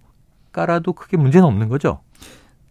깔아도 0.53 0.93
크게 0.93 1.17
문제는 1.17 1.47
없는 1.47 1.69
거죠. 1.69 2.01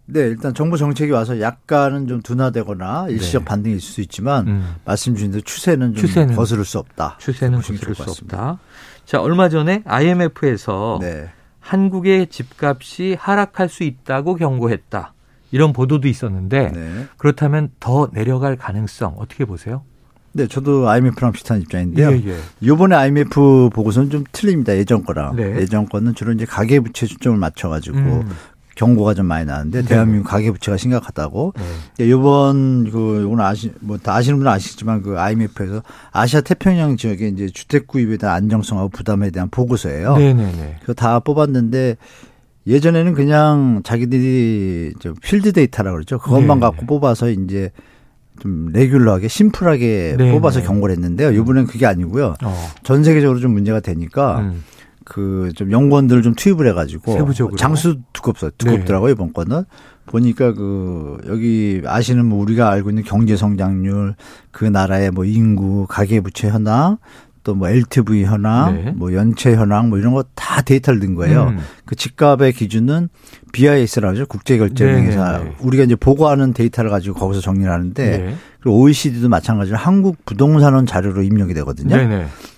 네, 0.07 0.21
일단 0.21 0.53
정부 0.53 0.77
정책이 0.77 1.11
와서 1.11 1.39
약간은 1.39 2.07
좀 2.07 2.21
둔화되거나 2.21 3.07
일시적 3.09 3.41
네. 3.41 3.45
반등이 3.45 3.75
있을 3.77 3.93
수 3.93 4.01
있지만 4.01 4.47
음. 4.47 4.75
말씀 4.85 5.15
주신 5.15 5.31
대로 5.31 5.41
추세는 5.41 5.95
좀 5.95 6.05
추세는, 6.05 6.35
거스를 6.35 6.63
수 6.63 6.77
없다. 6.77 7.17
추세는 7.19 7.59
거스를 7.59 7.95
수 7.95 8.03
없다. 8.03 8.59
자, 9.05 9.21
얼마 9.21 9.49
전에 9.49 9.81
IMF에서 9.85 10.99
네. 11.01 11.29
한국의 11.59 12.27
집값이 12.27 13.17
하락할 13.19 13.69
수 13.69 13.83
있다고 13.83 14.35
경고했다. 14.35 15.13
이런 15.51 15.73
보도도 15.73 16.07
있었는데 16.07 16.71
네. 16.73 17.07
그렇다면 17.17 17.69
더 17.79 18.09
내려갈 18.11 18.55
가능성 18.55 19.15
어떻게 19.17 19.45
보세요? 19.45 19.83
네, 20.33 20.47
저도 20.47 20.89
IMF랑 20.89 21.31
비슷한 21.31 21.61
입장인데요. 21.61 22.11
예, 22.11 22.21
예. 22.27 22.37
이번에 22.59 22.93
IMF 22.93 23.69
보고서는 23.73 24.09
좀 24.09 24.23
틀립니다. 24.33 24.75
예전 24.75 25.05
거랑. 25.05 25.37
네. 25.37 25.61
예전 25.61 25.87
거는 25.87 26.13
주로 26.13 26.33
이제 26.33 26.43
가계부채 26.43 27.05
초점을 27.05 27.37
맞춰가지고 27.37 27.97
음. 27.97 28.29
경고가 28.75 29.13
좀 29.13 29.25
많이 29.25 29.45
나는데 29.45 29.81
네. 29.81 29.87
대한민국 29.87 30.29
가계 30.29 30.51
부채가 30.51 30.77
심각하다고. 30.77 31.53
네. 31.97 32.05
이번 32.05 32.91
그 32.91 33.23
이건 33.25 33.39
아시 33.41 33.71
뭐 33.79 33.97
다 33.97 34.13
아시는 34.15 34.37
분은 34.37 34.51
아시겠지만 34.51 35.01
그 35.01 35.17
IMF에서 35.17 35.81
아시아 36.11 36.41
태평양 36.41 36.97
지역의 36.97 37.31
이제 37.31 37.47
주택 37.47 37.87
구입에 37.87 38.17
대한 38.17 38.35
안정성하고 38.35 38.89
부담에 38.89 39.31
대한 39.31 39.49
보고서예요. 39.49 40.17
네네네. 40.17 40.51
네, 40.51 40.57
네. 40.57 40.75
그거 40.81 40.93
다 40.93 41.19
뽑았는데 41.19 41.95
예전에는 42.67 43.13
그냥 43.13 43.81
자기들이 43.83 44.93
저 44.99 45.13
필드 45.21 45.53
데이터라 45.53 45.91
그러죠. 45.91 46.19
그것만 46.19 46.59
네. 46.59 46.65
갖고 46.65 46.85
뽑아서 46.85 47.29
이제 47.29 47.71
좀 48.39 48.69
regular하게 48.73 49.27
심플하게 49.29 50.15
네. 50.17 50.31
뽑아서 50.31 50.61
경고를 50.61 50.93
했는데요. 50.95 51.31
이번엔 51.31 51.67
그게 51.67 51.85
아니고요. 51.85 52.35
어. 52.43 52.71
전 52.83 53.03
세계적으로 53.03 53.39
좀 53.39 53.51
문제가 53.53 53.79
되니까 53.79 54.39
음. 54.39 54.63
그 55.05 55.51
좀 55.55 55.71
연구원들을 55.71 56.21
좀 56.23 56.33
투입을 56.35 56.67
해가지고 56.69 57.13
세부적으로 57.13 57.55
장수 57.55 57.99
두껍어 58.11 58.51
두껍더라고요 58.57 59.07
네. 59.09 59.11
이번 59.13 59.31
건은 59.33 59.63
보니까 60.07 60.53
그 60.53 61.17
여기 61.27 61.81
아시는 61.85 62.25
뭐 62.25 62.41
우리가 62.41 62.69
알고 62.69 62.89
있는 62.89 63.03
경제 63.03 63.37
성장률 63.37 64.15
그 64.51 64.65
나라의 64.65 65.11
뭐 65.11 65.23
인구 65.25 65.85
가계부채 65.87 66.49
현황 66.49 66.97
또뭐 67.43 67.69
LTV 67.69 68.25
현황 68.25 68.75
네. 68.75 68.91
뭐 68.95 69.13
연체 69.13 69.55
현황 69.55 69.89
뭐 69.89 69.99
이런 69.99 70.13
거 70.13 70.23
다 70.35 70.61
데이터를 70.61 70.99
넣은 70.99 71.15
거예요. 71.15 71.47
음. 71.49 71.59
그 71.85 71.95
집값의 71.95 72.53
기준은 72.53 73.09
BIS라고 73.51 74.13
하죠. 74.13 74.25
국제결제은행사. 74.27 75.31
네, 75.31 75.37
네, 75.39 75.43
네. 75.49 75.55
우리가 75.59 75.83
이제 75.83 75.95
보고하는 75.95 76.53
데이터를 76.53 76.89
가지고 76.89 77.19
거기서 77.19 77.41
정리를 77.41 77.69
하는데 77.71 78.17
네. 78.17 78.35
그리고 78.61 78.79
OECD도 78.79 79.27
마찬가지로 79.29 79.77
한국 79.77 80.23
부동산원 80.25 80.85
자료로 80.85 81.23
입력이 81.23 81.53
되거든요. 81.55 81.95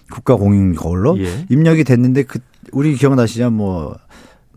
네, 0.09 0.13
국가 0.13 0.35
공인 0.35 0.73
거울로 0.75 1.19
예. 1.19 1.45
입력이 1.49 1.83
됐는데 1.83 2.23
그 2.23 2.39
우리 2.71 2.95
기억나시죠? 2.95 3.51
뭐 3.51 3.95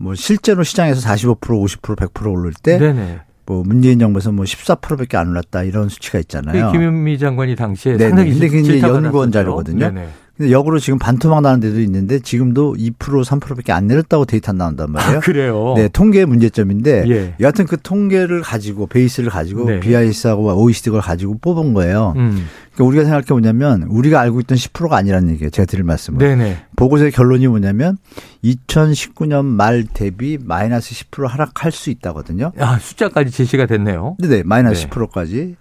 뭐 0.01 0.15
실제로 0.15 0.63
시장에서 0.63 1.07
45% 1.07 1.39
50% 1.39 1.95
100% 1.95 2.31
오를 2.31 2.51
때 2.61 2.79
네네. 2.79 3.19
뭐 3.45 3.63
문재인 3.63 3.99
정부에서 3.99 4.31
뭐 4.31 4.45
14%밖에 4.45 5.17
안 5.17 5.29
올랐다 5.29 5.63
이런 5.63 5.89
수치가 5.89 6.17
있잖아요. 6.19 6.71
김현미 6.71 7.19
장관이 7.19 7.55
당시에 7.55 7.97
네네. 7.97 8.09
상당히 8.09 8.31
근데 8.31 8.47
그게 8.47 8.59
이제 8.61 8.81
연구원 8.81 9.31
자료거든요. 9.31 9.91
네네. 9.91 10.09
근데 10.41 10.51
역으로 10.51 10.79
지금 10.79 10.97
반토막 10.97 11.41
나는 11.41 11.59
데도 11.59 11.79
있는데 11.81 12.17
지금도 12.17 12.73
2% 12.73 12.97
3%밖에 12.97 13.71
안 13.71 13.85
내렸다고 13.85 14.25
데이터 14.25 14.51
나온단 14.51 14.91
말이에요. 14.91 15.17
아, 15.17 15.19
그래요. 15.19 15.73
네, 15.77 15.87
통계의 15.87 16.25
문제점인데 16.25 17.05
예. 17.09 17.35
여하튼 17.39 17.67
그 17.67 17.77
통계를 17.79 18.41
가지고 18.41 18.87
베이스를 18.87 19.29
가지고 19.29 19.65
네. 19.65 19.79
BIS하고 19.79 20.45
OECD 20.59 20.89
걸 20.89 20.99
가지고 20.99 21.37
뽑은 21.37 21.75
거예요. 21.75 22.15
음. 22.15 22.47
그러니까 22.73 22.83
우리가 22.85 23.03
생각해 23.03 23.25
보냐면 23.25 23.83
우리가 23.83 24.19
알고 24.19 24.39
있던 24.39 24.57
10%가 24.57 24.97
아니라는 24.97 25.29
얘기예요. 25.33 25.51
제가 25.51 25.67
드릴 25.67 25.83
말씀은. 25.83 26.17
네네. 26.17 26.57
보고서의 26.75 27.11
결론이 27.11 27.47
뭐냐면 27.47 27.99
2019년 28.43 29.45
말 29.45 29.83
대비 29.83 30.39
마이너스 30.41 30.95
10% 30.95 31.27
하락할 31.27 31.71
수 31.71 31.91
있다거든요. 31.91 32.51
아, 32.57 32.79
숫자까지 32.79 33.29
제시가 33.29 33.67
됐네요. 33.67 34.15
네네. 34.17 34.41
마이너스 34.45 34.81
네. 34.81 34.89
10%까지. 34.89 35.55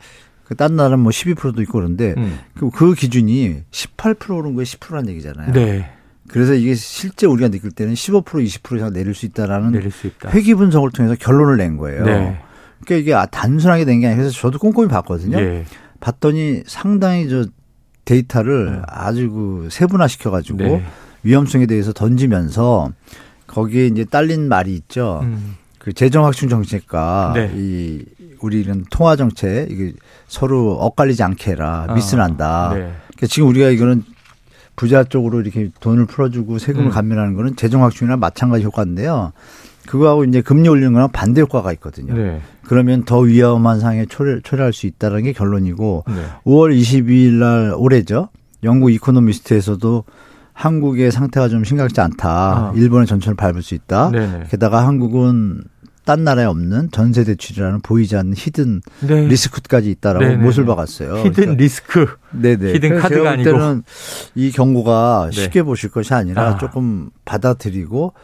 그딴 0.51 0.75
나라는 0.75 0.99
뭐 0.99 1.11
12%도 1.13 1.63
있고 1.63 1.75
그런데 1.75 2.13
음. 2.19 2.39
그, 2.57 2.71
그 2.71 2.95
기준이 2.95 3.59
18% 3.71 4.37
오른 4.37 4.55
거에 4.57 4.65
10%란 4.65 5.09
얘기잖아요. 5.09 5.53
네. 5.53 5.89
그래서 6.27 6.55
이게 6.55 6.75
실제 6.75 7.27
우리가 7.27 7.49
느낄 7.51 7.71
때는 7.71 7.95
15% 7.95 8.25
20% 8.25 8.77
이상 8.77 8.93
내릴 8.93 9.15
수 9.15 9.27
있다라는 9.27 9.71
내릴 9.71 9.93
수 9.93 10.09
있다. 10.09 10.31
회귀 10.31 10.55
분석을 10.55 10.91
통해서 10.91 11.15
결론을 11.15 11.57
낸 11.57 11.77
거예요. 11.77 12.05
네. 12.05 12.41
그러니까 12.85 12.95
이게 12.97 13.15
아, 13.15 13.27
단순하게 13.27 13.85
된 13.85 14.01
게 14.01 14.07
아니라 14.07 14.23
그래서 14.23 14.37
저도 14.41 14.59
꼼꼼히 14.59 14.89
봤거든요. 14.89 15.39
예. 15.39 15.65
봤더니 16.01 16.65
상당히 16.67 17.29
저 17.29 17.47
데이터를 18.05 18.67
음. 18.79 18.83
아주 18.89 19.31
그 19.31 19.69
세분화 19.71 20.09
시켜가지고 20.09 20.59
네. 20.59 20.85
위험성에 21.23 21.67
대해서 21.67 21.93
던지면서 21.93 22.91
거기에 23.47 23.87
이제 23.87 24.05
딸린 24.05 24.49
말이 24.49 24.75
있죠. 24.75 25.21
음. 25.23 25.57
그 25.79 25.93
재정확충 25.93 26.49
정책과 26.49 27.33
네. 27.37 27.51
이 27.55 28.05
우리는 28.43 28.85
통화 28.91 29.17
정책 29.17 29.71
이게 29.71 29.93
서로 30.29 30.73
엇갈리지 30.73 31.23
않게 31.23 31.53
해라 31.53 31.87
아, 31.89 31.95
미스난다. 31.95 32.71
네. 32.75 32.81
그러니까 32.81 33.27
지금 33.29 33.49
우리가 33.49 33.69
이거는 33.69 34.03
부자 34.77 35.05
쪽으로 35.05 35.41
이렇게 35.41 35.71
돈을 35.81 36.07
풀어주고 36.07 36.59
세금을 36.59 36.87
음. 36.87 36.91
감면하는 36.91 37.35
거는 37.35 37.57
재정 37.57 37.85
확충이나 37.85 38.17
마찬가지 38.17 38.65
효과인데요. 38.65 39.33
그거하고 39.87 40.25
이제 40.25 40.41
금리 40.41 40.69
올리는 40.69 40.93
거랑 40.93 41.11
반대 41.13 41.41
효과가 41.41 41.73
있거든요. 41.75 42.15
네. 42.15 42.41
그러면 42.65 43.05
더 43.05 43.19
위험한 43.19 43.81
상황에 43.81 44.07
초래, 44.07 44.41
초래할 44.43 44.73
수 44.73 44.87
있다는 44.87 45.25
게 45.25 45.33
결론이고 45.33 46.05
네. 46.07 46.15
5월 46.45 46.79
22일 46.79 47.33
날 47.33 47.75
올해죠. 47.77 48.29
영국 48.63 48.91
이코노미스트에서도 48.91 50.05
한국의 50.53 51.11
상태가 51.11 51.49
좀 51.49 51.65
심각하지 51.65 52.01
않다. 52.01 52.29
아. 52.29 52.73
일본의 52.77 53.07
전철을 53.07 53.35
밟을 53.35 53.63
수 53.63 53.75
있다. 53.75 54.11
네네. 54.11 54.45
게다가 54.51 54.87
한국은 54.87 55.63
딴 56.05 56.25
나라에 56.25 56.45
없는 56.47 56.91
전세 56.91 57.25
대출이라는 57.25 57.81
보이지 57.83 58.17
않는 58.17 58.35
hidden 58.37 58.81
네. 59.01 59.27
리스크까지 59.27 59.91
있다라고 59.91 60.25
네네. 60.25 60.37
못을 60.43 60.65
박았어요. 60.65 61.19
hidden 61.19 61.33
그러니까 61.33 61.63
리스크. 61.63 62.07
네네. 62.33 62.75
히든 62.75 62.99
카드가 62.99 63.31
아니고. 63.33 63.51
때는 63.51 63.83
이 64.35 64.51
경고가 64.51 65.31
네. 65.33 65.41
쉽게 65.43 65.63
보실 65.63 65.91
것이 65.91 66.15
아니라 66.15 66.55
아. 66.55 66.59
조금 66.59 67.11
받아들이고 67.25 68.15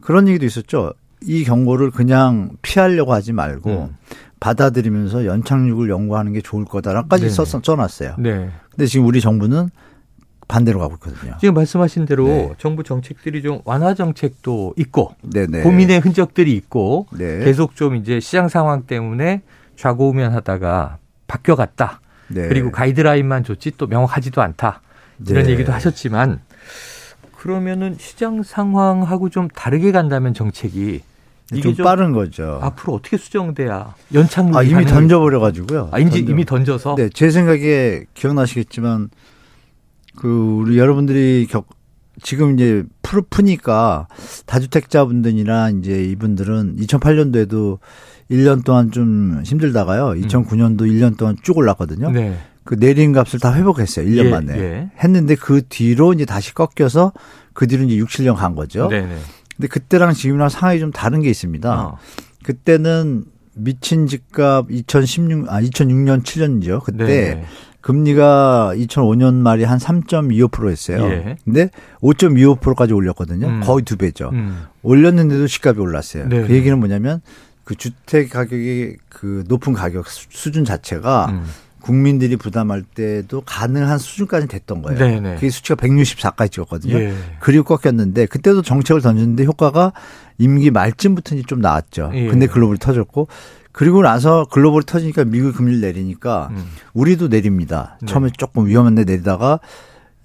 그런 0.00 0.28
얘기도 0.28 0.46
있었죠. 0.46 0.92
이 1.22 1.44
경고를 1.44 1.90
그냥 1.90 2.50
피하려고 2.62 3.12
하지 3.12 3.32
말고 3.32 3.88
음. 3.90 3.96
받아들이면서 4.40 5.26
연착륙을 5.26 5.88
연구하는 5.90 6.32
게 6.32 6.40
좋을 6.40 6.64
거다라까지 6.64 7.28
써, 7.28 7.44
써놨어요. 7.44 8.14
네. 8.18 8.50
근데 8.70 8.86
지금 8.86 9.06
우리 9.06 9.20
정부는 9.20 9.70
반대로 10.48 10.80
가고 10.80 10.94
있거든요. 10.94 11.36
지금 11.38 11.54
말씀하신 11.54 12.06
대로 12.06 12.26
네. 12.26 12.52
정부 12.58 12.82
정책들이 12.82 13.42
좀 13.42 13.60
완화 13.64 13.94
정책도 13.94 14.74
있고 14.78 15.14
네네. 15.22 15.60
고민의 15.60 16.00
흔적들이 16.00 16.54
있고 16.54 17.06
네. 17.12 17.44
계속 17.44 17.76
좀 17.76 17.94
이제 17.94 18.18
시장 18.18 18.48
상황 18.48 18.82
때문에 18.82 19.42
좌고우면하다가 19.76 20.96
바뀌어갔다. 21.26 22.00
네. 22.28 22.48
그리고 22.48 22.72
가이드라인만 22.72 23.44
좋지 23.44 23.72
또 23.76 23.86
명확하지도 23.86 24.40
않다. 24.40 24.80
이런 25.28 25.44
네. 25.44 25.52
얘기도 25.52 25.72
하셨지만 25.72 26.40
그러면은 27.36 27.96
시장 27.98 28.42
상황하고 28.42 29.28
좀 29.28 29.48
다르게 29.48 29.92
간다면 29.92 30.32
정책이 30.32 31.02
이게 31.52 31.62
좀, 31.62 31.74
좀 31.74 31.84
빠른 31.84 32.12
거죠. 32.12 32.58
앞으로 32.62 32.94
어떻게 32.94 33.16
수정돼야 33.16 33.94
연착륙이 34.12 34.56
아, 34.56 34.62
이미 34.62 34.84
던져버려 34.84 35.40
가지고요. 35.40 35.88
아, 35.92 35.98
이미 35.98 36.44
던져서. 36.44 36.96
네, 36.96 37.08
제 37.10 37.30
생각에 37.30 38.04
기억나시겠지만 38.14 39.10
그 40.18 40.28
우리 40.28 40.78
여러분들이 40.78 41.46
격 41.48 41.68
지금 42.20 42.54
이제 42.54 42.82
풀 43.02 43.22
푸니까 43.22 44.08
다주택자분들이나 44.46 45.70
이제 45.70 46.02
이분들은 46.02 46.76
2008년도에도 46.80 47.78
1년 48.28 48.64
동안 48.64 48.90
좀 48.90 49.42
힘들다가요. 49.44 50.20
2009년도 50.20 50.82
음. 50.82 50.88
1년 50.88 51.16
동안 51.16 51.36
쭉 51.42 51.56
올랐거든요. 51.56 52.10
네. 52.10 52.36
그 52.64 52.74
내린 52.76 53.12
값을 53.12 53.38
다 53.38 53.54
회복했어요. 53.54 54.06
1년 54.06 54.26
예, 54.26 54.30
만에. 54.30 54.58
예. 54.58 54.90
했는데 55.02 55.36
그 55.36 55.62
뒤로 55.68 56.12
이제 56.12 56.24
다시 56.24 56.52
꺾여서 56.52 57.12
그 57.52 57.68
뒤로 57.68 57.84
이제 57.84 57.96
6, 57.96 58.08
7년 58.08 58.34
간 58.34 58.56
거죠. 58.56 58.88
네네. 58.88 59.16
근데 59.56 59.68
그때랑 59.68 60.14
지금이랑 60.14 60.48
상황이 60.48 60.80
좀 60.80 60.90
다른 60.90 61.22
게 61.22 61.30
있습니다. 61.30 61.80
어. 61.80 61.96
그때는 62.42 63.24
미친 63.54 64.08
집값 64.08 64.66
2016, 64.70 65.48
아, 65.48 65.60
2006년, 65.62 66.24
7년이죠. 66.24 66.82
그때 66.82 67.04
네 67.06 67.44
금리가 67.88 68.74
2005년 68.76 69.32
말이 69.36 69.64
한 69.64 69.78
3.25%였어요. 69.78 71.04
예. 71.04 71.36
근데 71.42 71.70
5.25%까지 72.02 72.92
올렸거든요. 72.92 73.46
음. 73.46 73.60
거의 73.64 73.82
두 73.82 73.96
배죠. 73.96 74.28
음. 74.34 74.64
올렸는데도 74.82 75.46
집값이 75.46 75.80
올랐어요. 75.80 76.28
네. 76.28 76.46
그 76.46 76.52
얘기는 76.52 76.78
뭐냐면 76.78 77.22
그 77.64 77.76
주택 77.76 78.28
가격의 78.28 78.98
그 79.08 79.42
높은 79.48 79.72
가격 79.72 80.06
수준 80.06 80.66
자체가 80.66 81.28
음. 81.30 81.46
국민들이 81.80 82.36
부담할 82.36 82.82
때도 82.82 83.40
가능한 83.46 83.96
수준까지 83.96 84.48
됐던 84.48 84.82
거예요. 84.82 84.98
네네. 84.98 85.36
그게 85.36 85.48
수치가 85.48 85.74
164까지 85.76 86.52
찍었거든요. 86.52 86.94
예. 86.94 87.14
그리고 87.40 87.64
꺾였는데 87.64 88.26
그때도 88.26 88.60
정책을 88.60 89.00
던졌는데 89.00 89.44
효과가 89.44 89.94
임기 90.36 90.72
말쯤부터 90.72 91.36
좀 91.46 91.62
나왔죠. 91.62 92.10
예. 92.12 92.26
근데 92.26 92.48
글로벌이 92.48 92.78
터졌고 92.78 93.28
그리고 93.72 94.02
나서 94.02 94.46
글로벌이 94.50 94.84
터지니까 94.86 95.24
미국 95.24 95.54
금리를 95.56 95.80
내리니까 95.80 96.48
음. 96.50 96.64
우리도 96.94 97.28
내립니다. 97.28 97.96
네. 98.00 98.06
처음에 98.06 98.30
조금 98.36 98.66
위험한데 98.66 99.04
내리다가 99.04 99.60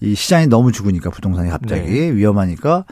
이 0.02 0.16
시장이 0.16 0.48
너무 0.48 0.72
죽으니까 0.72 1.10
부동산이 1.12 1.50
갑자기 1.50 1.88
네. 1.92 2.12
위험하니까 2.14 2.86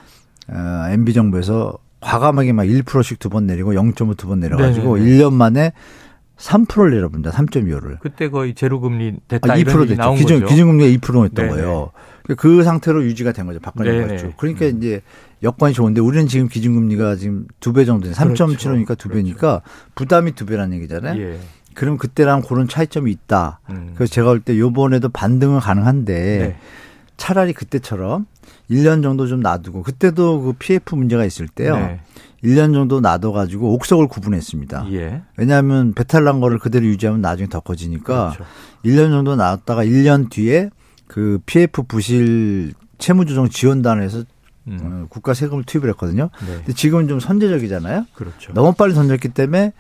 어, 0.50 0.86
MB 0.90 1.14
정부에서 1.14 1.78
과감하게 2.02 2.54
막 2.54 2.64
1%씩 2.64 3.20
두 3.20 3.30
번 3.30 3.46
내리고 3.48 3.74
0.5 3.74 4.18
두 4.18 4.28
번 4.28 4.40
내려가지고 4.40 4.98
네네 4.98 5.10
1년 5.18 5.34
만에 5.34 5.74
3%를 6.42 6.92
내려본다. 6.92 7.32
3.25를. 7.32 8.00
그때 8.00 8.30
거의 8.30 8.54
제로금리 8.54 9.18
됐다 9.28 9.54
아, 9.54 9.56
2% 9.56 9.88
됐죠. 9.88 9.96
나온 9.96 10.16
기준, 10.18 10.40
거죠. 10.40 10.48
기준금리가 10.50 11.00
2%였던 11.00 11.34
네네. 11.34 11.50
거예요. 11.50 11.92
그 12.38 12.64
상태로 12.64 13.04
유지가 13.06 13.32
된 13.32 13.46
거죠. 13.46 13.60
박근혜 13.60 14.18
정부. 14.18 14.36
그러니까 14.38 14.66
음. 14.66 14.78
이제 14.78 15.02
여건이 15.44 15.74
좋은데 15.74 16.02
우리는 16.02 16.28
지금 16.28 16.48
기준금리가 16.48 17.16
지금 17.16 17.48
두 17.60 17.74
배 17.74 17.86
정도, 17.86 18.10
3.75니까 18.10 18.86
그렇죠. 18.86 18.96
두 18.96 19.10
배니까 19.10 19.38
그렇죠. 19.60 19.62
부담이 19.96 20.32
두 20.34 20.46
배라는 20.46 20.78
얘기잖아요. 20.78 21.22
예. 21.22 21.40
그럼 21.74 21.98
그때랑 21.98 22.42
그런 22.42 22.68
차이점이 22.68 23.12
있다. 23.12 23.60
음. 23.70 23.94
그래서 23.96 24.12
제가 24.14 24.30
볼 24.30 24.42
때 24.42 24.58
요번에도 24.60 25.10
반등은 25.10 25.60
가능한데 25.60 26.14
네. 26.38 26.56
차라리 27.18 27.54
그때처럼 27.54 28.26
1년 28.70 29.04
정도 29.04 29.28
좀 29.28 29.42
놔두고 29.42 29.84
그때도 29.84 30.42
그 30.42 30.54
PF 30.54 30.96
문제가 30.96 31.24
있을 31.26 31.48
때요. 31.48 31.76
네. 31.78 32.00
1년 32.44 32.74
정도 32.74 33.02
놔둬가지고 33.02 33.74
옥석을 33.76 34.08
구분했습니다. 34.08 34.88
예. 34.94 35.22
왜냐하면 35.38 35.94
배탈 35.94 36.24
난 36.24 36.40
거를 36.40 36.58
그대로 36.58 36.86
유지하면 36.86 37.22
나중에 37.22 37.48
더 37.48 37.60
커지니까 37.60 38.34
그렇죠. 38.36 38.52
1년 38.84 39.12
정도 39.12 39.36
놔뒀다가 39.36 39.86
1년 39.86 40.30
뒤에 40.30 40.70
그 41.08 41.40
PF 41.46 41.84
부실 41.84 42.74
채무조정 42.98 43.50
지원단에서 43.50 44.24
음. 44.68 44.80
어, 44.82 45.06
국가 45.10 45.34
세금을 45.34 45.64
투입을 45.64 45.90
했거든요. 45.90 46.30
네. 46.46 46.56
근데 46.58 46.74
지금은 46.74 47.08
좀 47.08 47.20
선제적이잖아요. 47.20 48.06
그렇죠. 48.14 48.54
너무 48.54 48.74
빨리 48.74 48.94
던졌기 48.94 49.30
때문에 49.30 49.74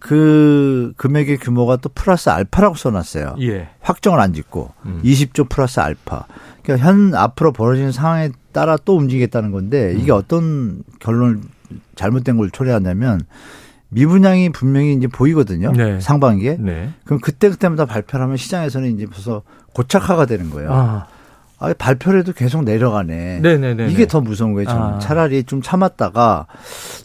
그 0.00 0.92
금액의 0.96 1.38
규모가 1.38 1.76
또 1.76 1.88
플러스 1.88 2.28
알파라고 2.28 2.76
써놨어요. 2.76 3.36
예. 3.40 3.68
확정을 3.80 4.20
안 4.20 4.32
짓고 4.32 4.72
음. 4.86 5.00
20조 5.04 5.48
플러스 5.48 5.80
알파. 5.80 6.26
그러니까 6.62 6.86
현 6.86 7.14
앞으로 7.14 7.52
벌어지는 7.52 7.92
상황에 7.92 8.30
따라 8.52 8.76
또 8.76 8.96
움직이겠다는 8.96 9.50
건데 9.50 9.94
이게 9.98 10.12
음. 10.12 10.16
어떤 10.16 10.82
결론을 11.00 11.40
잘못된 11.94 12.36
걸 12.36 12.50
초래하냐면 12.50 13.20
미분양이 13.90 14.50
분명히 14.50 14.94
이제 14.94 15.06
보이거든요. 15.06 15.72
네. 15.72 16.00
상반기에. 16.00 16.58
네. 16.58 16.90
그럼 17.04 17.20
그때 17.20 17.48
그때마다 17.48 17.86
발표를 17.86 18.24
하면 18.24 18.36
시장에서는 18.36 18.94
이제 18.94 19.06
벌써 19.06 19.42
고착화가 19.74 20.26
되는 20.26 20.50
거예요. 20.50 20.72
아. 20.72 21.06
아, 21.60 21.74
발표를 21.76 22.20
해도 22.20 22.32
계속 22.32 22.62
내려가네. 22.62 23.40
네네네. 23.40 23.90
이게 23.90 24.06
더 24.06 24.20
무서운 24.20 24.52
거예요. 24.52 24.68
저는 24.68 24.82
아. 24.82 24.98
차라리 25.00 25.42
좀 25.42 25.60
참았다가 25.60 26.46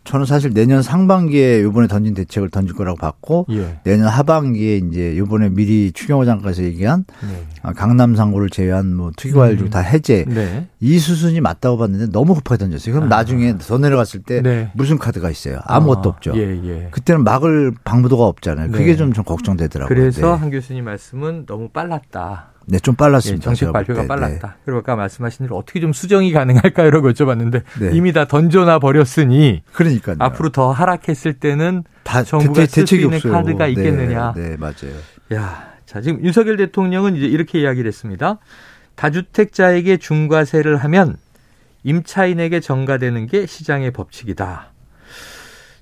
저는 0.03 0.27
사실 0.27 0.53
내년 0.53 0.83
상반기에 0.83 1.63
요번에 1.63 1.87
던진 1.87 2.13
대책을 2.13 2.49
던질 2.49 2.75
거라고 2.75 2.97
봤고 2.97 3.47
예. 3.49 3.79
내년 3.83 4.07
하반기에 4.07 4.77
이제 4.77 5.17
요번에 5.17 5.49
미리 5.49 5.91
추경호 5.91 6.25
장관에서 6.25 6.63
얘기한 6.63 7.05
네. 7.21 7.43
아, 7.63 7.73
강남 7.73 8.15
상고를 8.15 8.49
제외한 8.49 8.95
뭐 8.95 9.11
투기과열중 9.17 9.67
음. 9.67 9.69
다 9.71 9.79
해제 9.79 10.25
네. 10.27 10.67
이 10.79 10.99
수순이 10.99 11.41
맞다고 11.41 11.77
봤는데 11.77 12.11
너무 12.11 12.35
급하게 12.35 12.59
던졌어요. 12.59 12.93
그럼 12.93 13.11
아. 13.11 13.15
나중에 13.15 13.57
더 13.57 13.79
내려갔을 13.79 14.21
때 14.21 14.41
네. 14.41 14.69
무슨 14.75 14.99
카드가 14.99 15.31
있어요? 15.31 15.59
아무것도 15.63 16.09
아. 16.09 16.13
없죠. 16.13 16.33
예, 16.35 16.41
예. 16.41 16.87
그때는 16.91 17.23
막을 17.23 17.73
방도가 17.83 18.25
없잖아요. 18.25 18.71
그게 18.71 18.91
네. 18.91 18.95
좀, 18.97 19.13
좀 19.13 19.23
걱정되더라고요. 19.23 19.87
그래서 19.87 20.33
네. 20.33 20.39
한 20.39 20.51
교수님 20.51 20.85
말씀은 20.85 21.47
너무 21.47 21.69
빨랐다. 21.69 22.52
네, 22.65 22.79
좀 22.79 22.95
빨랐습니다. 22.95 23.41
예, 23.41 23.43
정책 23.43 23.73
발표가 23.73 24.01
네, 24.01 24.07
빨랐다. 24.07 24.47
네. 24.47 24.53
그리고 24.65 24.79
아까 24.79 24.95
말씀하신 24.95 25.45
대로 25.45 25.57
어떻게 25.57 25.79
좀 25.79 25.93
수정이 25.93 26.31
가능할까 26.31 26.83
이러고 26.83 27.11
여쭤봤는데 27.11 27.63
네. 27.79 27.91
이미 27.93 28.13
다 28.13 28.25
던져놔 28.25 28.79
버렸으니 28.79 29.63
그러니까 29.73 30.15
앞으로 30.19 30.49
더 30.49 30.71
하락했을 30.71 31.33
때는 31.33 31.83
다 32.03 32.23
정부가 32.23 32.65
쓸 32.65 32.87
수 32.87 32.95
있는 32.95 33.15
없어요. 33.15 33.33
카드가 33.33 33.65
네, 33.65 33.71
있겠느냐. 33.71 34.33
네, 34.35 34.49
네, 34.49 34.57
맞아요. 34.57 34.93
야, 35.33 35.73
자 35.85 36.01
지금 36.01 36.23
윤석열 36.23 36.57
대통령은 36.57 37.15
이제 37.15 37.25
이렇게 37.25 37.59
이야기를 37.59 37.87
했습니다. 37.87 38.39
다주택자에게 38.95 39.97
중과세를 39.97 40.77
하면 40.77 41.17
임차인에게 41.83 42.59
전가되는 42.59 43.27
게 43.27 43.45
시장의 43.45 43.91
법칙이다. 43.91 44.71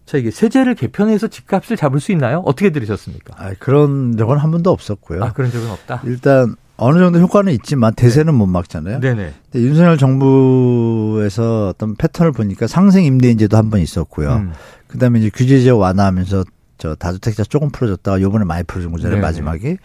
자, 0.06 0.18
이게 0.18 0.30
세제를 0.30 0.76
개편해서 0.76 1.28
집값을 1.28 1.78
잡을 1.78 2.02
수 2.02 2.12
있나요? 2.12 2.40
어떻게 2.46 2.72
들으셨습니까? 2.72 3.34
아, 3.38 3.54
그런 3.60 4.18
적은 4.18 4.38
한 4.38 4.52
번도 4.52 4.70
없었고요. 4.70 5.24
아, 5.24 5.32
그런 5.32 5.52
적은 5.52 5.70
없다. 5.70 6.02
일단 6.04 6.56
어느 6.84 6.98
정도 6.98 7.20
효과는 7.20 7.54
있지만 7.54 7.94
대세는 7.94 8.34
네. 8.34 8.38
못 8.40 8.48
막잖아요. 8.48 9.02
네네. 9.02 9.34
윤석열 9.54 10.00
정부에서 10.00 11.68
어떤 11.70 11.96
패턴을 11.96 12.32
보니까 12.32 12.66
상생 12.66 13.04
임대인제도 13.06 13.56
한 13.56 13.70
번 13.70 13.82
있었고요. 13.82 14.34
음. 14.38 14.54
그다음에 14.88 15.20
이제 15.20 15.30
규제제 15.30 15.70
완화하면서 15.70 16.44
저 16.80 16.96
다주택자 16.96 17.44
조금 17.44 17.70
풀어줬다가 17.70 18.20
요번에 18.22 18.46
많이 18.46 18.64
풀어준 18.64 18.92
거잖아요. 18.92 19.22
마지막에. 19.22 19.78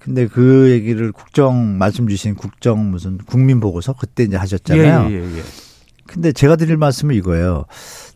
근데 0.00 0.26
그 0.26 0.70
얘기를 0.70 1.12
국정 1.12 1.78
말씀 1.78 2.08
주신 2.08 2.34
국정 2.34 2.90
무슨 2.90 3.16
국민 3.18 3.60
보고서 3.60 3.92
그때 3.94 4.24
이제 4.24 4.36
하셨잖아요. 4.36 5.10
예, 5.10 5.14
예, 5.14 5.38
예. 5.38 5.42
근데 6.06 6.32
제가 6.32 6.56
드릴 6.56 6.76
말씀은 6.76 7.14
이거예요. 7.14 7.64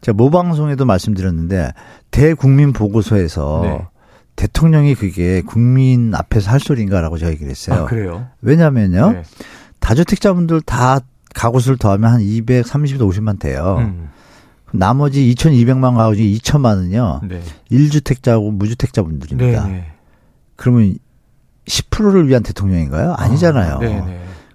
제가 0.01 0.17
모방송에도 0.17 0.85
말씀드렸는데 0.85 1.73
대국민 2.11 2.73
보고서에서 2.73 3.61
네. 3.63 3.87
대통령이 4.39 4.95
그게 4.95 5.43
국민 5.43 6.15
앞에서 6.15 6.53
할 6.53 6.61
소리인가라고 6.61 7.19
제가 7.19 7.33
얘기를 7.33 7.51
했어요. 7.51 7.83
아, 7.83 7.87
그래요? 7.87 8.29
왜냐면요. 8.41 9.13
네. 9.13 9.23
다주택자분들 9.81 10.61
다 10.63 11.01
가구수를 11.35 11.77
더하면 11.77 12.13
한 12.13 12.21
230에서 12.21 13.01
50만 13.01 13.41
돼요. 13.41 13.77
음. 13.81 14.11
나머지 14.73 15.35
2,200만 15.35 15.97
가구 15.97 16.15
중에 16.15 16.27
2천만 16.27 16.79
은요. 16.79 17.23
네. 17.29 17.43
1주택자고 17.73 18.53
무주택자분들입니다. 18.53 19.67
네, 19.67 19.73
네. 19.73 19.87
그러면 20.55 20.97
10%를 21.67 22.29
위한 22.29 22.45
대통령인가요? 22.45 23.15
아니잖아요. 23.19 23.75
아, 23.75 24.07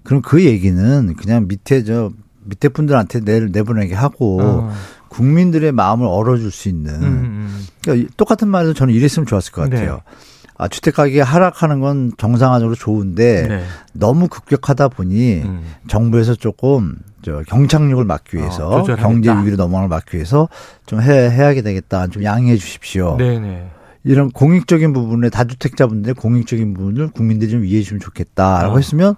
그럼 0.02 0.22
그 0.22 0.44
얘기는 0.44 1.14
그냥 1.14 1.46
밑에 1.46 1.84
저 1.84 2.10
밑에 2.44 2.68
분들한테 2.70 3.20
내, 3.20 3.40
내보내게 3.40 3.94
하고 3.94 4.40
어. 4.40 4.72
국민들의 5.14 5.70
마음을 5.72 6.06
얼어줄 6.06 6.50
수 6.50 6.68
있는 6.68 6.94
음, 6.94 7.02
음. 7.02 7.66
그러니까 7.82 8.10
똑같은 8.16 8.48
말도 8.48 8.74
저는 8.74 8.92
이랬으면 8.92 9.26
좋았을 9.26 9.52
것 9.52 9.62
같아요. 9.62 9.94
네. 9.94 10.14
아, 10.56 10.68
주택 10.68 10.94
가격이 10.94 11.20
하락하는 11.20 11.80
건 11.80 12.12
정상화적으로 12.16 12.74
좋은데 12.76 13.46
네. 13.48 13.64
너무 13.92 14.28
급격하다 14.28 14.88
보니 14.88 15.42
음. 15.42 15.64
정부에서 15.88 16.34
조금 16.34 16.96
저 17.22 17.42
경착륙을 17.46 18.04
막기 18.04 18.36
위해서 18.36 18.68
어, 18.68 18.82
경제 18.82 19.32
위기로 19.32 19.56
넘어가는 19.56 19.88
걸 19.88 19.96
막기 19.96 20.16
위해서 20.16 20.48
좀 20.86 21.00
해, 21.00 21.30
해야 21.30 21.54
되겠다. 21.54 22.06
좀 22.08 22.22
양해해 22.22 22.56
주십시오. 22.56 23.16
네네. 23.16 23.40
네. 23.40 23.70
이런 24.04 24.30
공익적인 24.30 24.92
부분에 24.92 25.30
다주택자분들의 25.30 26.14
공익적인 26.14 26.74
부분을 26.74 27.08
국민들이 27.08 27.50
좀 27.50 27.64
이해해 27.64 27.82
주면 27.82 28.00
좋겠다라고 28.00 28.74
어. 28.74 28.76
했으면 28.76 29.16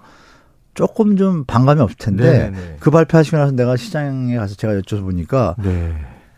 조금 0.77 1.17
좀 1.17 1.43
반감이 1.43 1.81
없을 1.81 1.97
텐데 1.97 2.23
네네. 2.23 2.49
네. 2.51 2.75
그 2.79 2.91
발표하시고 2.91 3.35
나서 3.35 3.51
내가 3.51 3.75
시장에 3.75 4.37
가서 4.37 4.53
제가 4.53 4.75
여쭤보니까 4.75 5.55
네. 5.57 5.95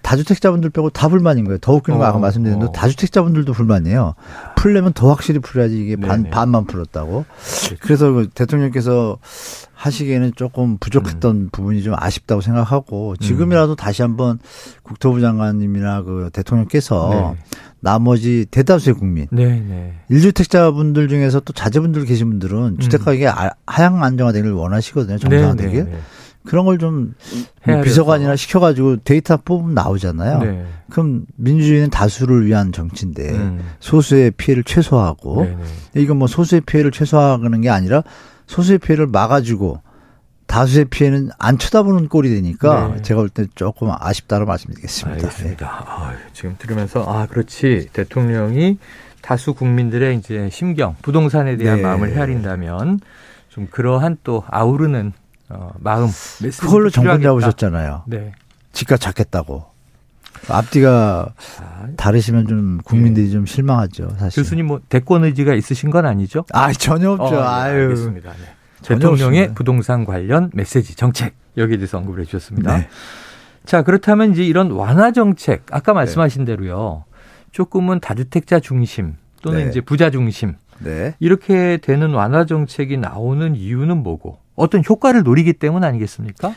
다주택자분들 0.10 0.72
빼고 0.72 0.90
다 0.90 1.08
불만인 1.08 1.46
거예요. 1.46 1.60
더 1.60 1.74
웃기는 1.74 2.00
거 2.00 2.04
어, 2.04 2.08
아까 2.08 2.18
말씀드린 2.18 2.58
대로 2.58 2.70
어. 2.70 2.72
다주택자분들도 2.72 3.54
불만이에요. 3.54 4.16
풀려면 4.56 4.92
더 4.94 5.10
확실히 5.10 5.38
풀어야지 5.38 5.80
이게 5.80 5.96
반, 5.96 6.24
반만 6.32 6.66
풀었다고. 6.66 7.26
그렇죠. 7.28 7.76
그래서 7.80 8.12
그 8.12 8.28
대통령께서 8.34 9.20
하시기에는 9.76 10.32
조금 10.36 10.80
부족했던 10.80 11.36
음. 11.36 11.50
부분이 11.52 11.84
좀 11.84 11.94
아쉽다고 11.96 12.42
생각하고 12.42 13.18
지금이라도 13.18 13.74
음. 13.74 13.76
다시 13.76 14.02
한번 14.02 14.40
국토부 14.82 15.22
장관님이나 15.22 16.02
그 16.02 16.32
대통령께서 16.34 17.36
네. 17.36 17.56
나머지 17.80 18.48
대다수의 18.50 18.96
국민, 18.96 19.28
네, 19.32 19.46
네. 19.46 19.94
1주택자분들 20.10 21.08
중에서 21.08 21.40
또 21.42 21.54
자제분들 21.54 22.06
계신 22.06 22.30
분들은 22.30 22.58
음. 22.58 22.80
주택 22.80 23.06
가격이 23.06 23.28
아, 23.28 23.52
하향 23.68 24.04
안정화되기를 24.04 24.54
원하시거든요. 24.54 25.20
정상화되길. 25.20 25.88
네, 26.50 26.52
네, 26.52 26.52
네. 26.52 26.52
그런 26.52 26.66
걸 26.66 26.78
좀 26.80 27.14
비서관이나 27.84 28.36
시켜가지고 28.36 28.98
데이터 29.04 29.38
뽑으면 29.38 29.74
나오잖아요. 29.76 30.40
네. 30.40 30.66
그럼 30.90 31.26
민주주의는 31.36 31.90
다수를 31.90 32.46
위한 32.46 32.72
정치인데 32.72 33.30
음. 33.32 33.60
소수의 33.80 34.32
피해를 34.32 34.64
최소화하고 34.64 35.48
이건 35.96 36.18
뭐 36.18 36.28
소수의 36.28 36.62
피해를 36.62 36.92
최소화하는 36.92 37.62
게 37.62 37.70
아니라 37.70 38.04
소수의 38.48 38.80
피해를 38.80 39.06
막아주고 39.08 39.82
다수의 40.48 40.86
피해는 40.86 41.30
안 41.38 41.60
쳐다보는 41.60 42.08
꼴이 42.08 42.30
되니까 42.30 42.94
네. 42.96 43.02
제가 43.04 43.20
볼 43.20 43.30
때 43.30 43.46
조금 43.54 43.92
아쉽다고 43.92 44.46
말씀드리겠습니다. 44.46 45.16
알겠습니다. 45.28 45.66
네. 45.66 45.72
아, 45.86 46.14
지금 46.34 46.56
들으면서 46.58 47.04
아 47.04 47.28
그렇지 47.28 47.90
대통령이 47.94 48.80
다수 49.22 49.54
국민들의 49.54 50.18
이제 50.18 50.50
심경, 50.52 50.96
부동산에 51.04 51.58
대한 51.58 51.78
네. 51.78 51.84
마음을 51.84 52.16
헤아린다면 52.16 53.00
좀 53.50 53.68
그러한 53.70 54.18
또 54.24 54.44
아우르는 54.48 55.14
어, 55.50 55.72
마음 55.80 56.10
그걸로 56.60 56.90
정권 56.90 57.22
잡으셨잖아요. 57.22 58.04
네. 58.08 58.34
집값 58.72 59.00
잡겠다고. 59.00 59.66
앞뒤가 60.48 61.34
아, 61.60 61.88
다르시면 61.98 62.48
좀 62.48 62.80
국민들이 62.84 63.26
네. 63.26 63.32
좀 63.32 63.46
실망하죠. 63.46 64.16
사실. 64.18 64.42
교수님 64.42 64.68
뭐 64.68 64.80
대권 64.90 65.24
의지가 65.24 65.54
있으신 65.54 65.90
건 65.90 66.06
아니죠? 66.06 66.46
아 66.54 66.72
전혀 66.72 67.12
없죠. 67.12 67.26
어, 67.26 67.42
네, 67.42 67.48
아유. 67.48 67.82
알겠습니다. 67.82 68.32
네. 68.32 68.38
대통령의 68.84 69.40
없습니다. 69.42 69.54
부동산 69.56 70.06
관련 70.06 70.50
메시지 70.54 70.96
정책 70.96 71.36
여기에 71.58 71.78
대해서 71.78 71.98
언급을 71.98 72.22
해주셨습니다. 72.22 72.78
네. 72.78 72.88
자 73.66 73.82
그렇다면 73.82 74.32
이제 74.32 74.44
이런 74.44 74.72
완화 74.72 75.12
정책 75.12 75.66
아까 75.72 75.94
말씀하신 75.94 76.46
네. 76.46 76.56
대로요 76.56 77.04
조금은 77.52 78.00
다주택자 78.00 78.60
중심 78.60 79.16
또는 79.42 79.64
네. 79.66 79.70
이제 79.70 79.82
부자 79.82 80.10
중심 80.10 80.56
네. 80.80 81.16
이렇게 81.20 81.78
되는 81.78 82.14
완화 82.14 82.46
정책이 82.46 82.98
나오는 82.98 83.56
이유는 83.56 83.98
뭐고 83.98 84.40
어떤 84.60 84.84
효과를 84.88 85.24
노리기 85.24 85.54
때문 85.54 85.84
아니겠습니까? 85.84 86.54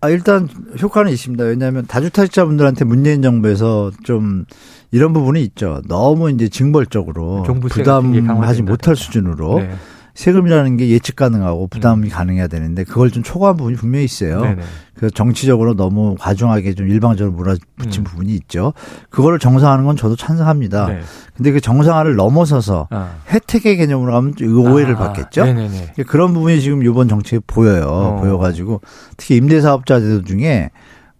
아, 0.00 0.10
일단 0.10 0.48
효과는 0.80 1.10
있습니다. 1.12 1.44
왜냐하면 1.44 1.86
다주택자분들한테 1.86 2.84
문재인 2.84 3.22
정부에서 3.22 3.90
좀 4.04 4.44
이런 4.90 5.12
부분이 5.12 5.42
있죠. 5.42 5.80
너무 5.88 6.30
이제 6.30 6.48
징벌적으로 6.48 7.44
부담하지 7.44 8.62
못할 8.62 8.94
수준으로 8.94 9.60
네. 9.60 9.74
세금이라는 10.16 10.78
게 10.78 10.88
예측 10.88 11.14
가능하고 11.14 11.68
부담이 11.68 12.08
음. 12.08 12.10
가능해야 12.10 12.48
되는데 12.48 12.84
그걸 12.84 13.10
좀 13.10 13.22
초과한 13.22 13.56
부분이 13.58 13.76
분명히 13.76 14.06
있어요. 14.06 14.40
네네. 14.40 14.62
그래서 14.94 15.14
정치적으로 15.14 15.74
너무 15.74 16.16
과중하게 16.18 16.74
좀 16.74 16.88
일방적으로 16.88 17.36
몰아붙인 17.36 18.00
음. 18.00 18.04
부분이 18.04 18.32
있죠. 18.34 18.72
그거를 19.10 19.38
정상화하는 19.38 19.84
건 19.84 19.96
저도 19.96 20.16
찬성합니다. 20.16 20.86
네. 20.86 21.00
근데 21.36 21.52
그 21.52 21.60
정상화를 21.60 22.16
넘어서서 22.16 22.88
아. 22.90 23.16
혜택의 23.28 23.76
개념으로 23.76 24.12
가면 24.12 24.34
오해를 24.40 24.94
아. 24.94 24.98
받겠죠. 24.98 25.44
네네네. 25.44 25.94
그런 26.06 26.32
부분이 26.32 26.62
지금 26.62 26.82
이번 26.82 27.08
정책에 27.08 27.42
보여요. 27.46 27.84
어. 27.86 28.20
보여가지고 28.20 28.80
특히 29.18 29.36
임대사업자 29.36 30.00
제도 30.00 30.24
중에 30.24 30.70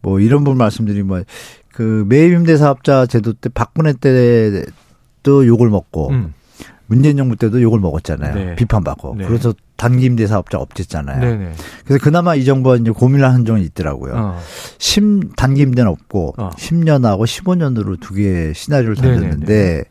뭐 0.00 0.20
이런 0.20 0.42
부분 0.42 0.56
말씀드리면 0.56 1.06
뭐그 1.06 2.06
매입 2.09 2.32
임대사업자 2.32 3.04
제도 3.04 3.35
때 3.35 3.50
박근혜 3.50 3.92
때도 3.92 5.46
욕을 5.46 5.68
먹고 5.68 6.09
음. 6.09 6.32
문재인 6.87 7.16
정부 7.16 7.37
때도 7.37 7.61
욕을 7.62 7.81
먹었잖아요. 7.81 8.35
네. 8.35 8.55
비판받고. 8.57 9.16
네. 9.18 9.27
그래서 9.27 9.53
단기 9.77 10.07
임대 10.07 10.27
사업자 10.27 10.59
없앴잖아요. 10.59 11.20
네네. 11.20 11.53
그래서 11.85 12.03
그나마 12.03 12.35
이 12.35 12.44
정부가 12.44 12.77
이제 12.77 12.90
고민을 12.90 13.29
한 13.29 13.44
점이 13.44 13.62
있더라고요. 13.62 14.14
어. 14.14 14.38
10 14.79 15.37
단기 15.37 15.62
임대는 15.62 15.90
없고 15.90 16.35
어. 16.38 16.51
10년하고 16.51 17.25
15년으로 17.25 18.01
두 18.01 18.14
개의 18.14 18.55
시나리오를 18.55 18.96
던졌는데 18.96 19.85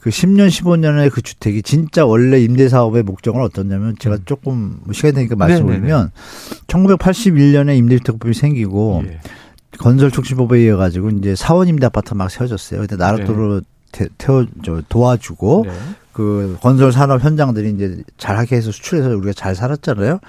그 0.00 0.10
10년, 0.10 0.48
15년의 0.48 1.10
그 1.10 1.20
주택이 1.20 1.62
진짜 1.62 2.06
원래 2.06 2.40
임대 2.40 2.68
사업의 2.68 3.02
목적은 3.02 3.40
어떻냐면 3.40 3.96
제가 3.98 4.16
음. 4.16 4.20
조금 4.24 4.78
뭐 4.84 4.92
시간이 4.92 5.14
되니까 5.14 5.34
말씀드리면 5.34 6.12
1981년에 6.68 7.76
임대주택법이 7.76 8.32
생기고 8.32 9.02
예. 9.08 9.18
건설촉진법에 9.78 10.58
의해 10.58 10.76
가지고 10.76 11.10
이제 11.10 11.34
사원 11.34 11.66
임대 11.68 11.86
아파트 11.86 12.14
막 12.14 12.30
세워졌어요. 12.30 12.80
근데 12.80 12.96
나라도로 12.96 13.60
네. 13.60 13.66
태워 14.18 14.46
저 14.64 14.82
도와주고 14.88 15.64
네. 15.66 15.72
그 16.12 16.56
건설 16.60 16.92
산업 16.92 17.22
현장들이 17.22 17.70
이제 17.70 18.02
잘하게 18.18 18.56
해서 18.56 18.70
수출해서 18.72 19.10
우리가 19.10 19.32
잘 19.32 19.54
살았잖아요. 19.54 20.20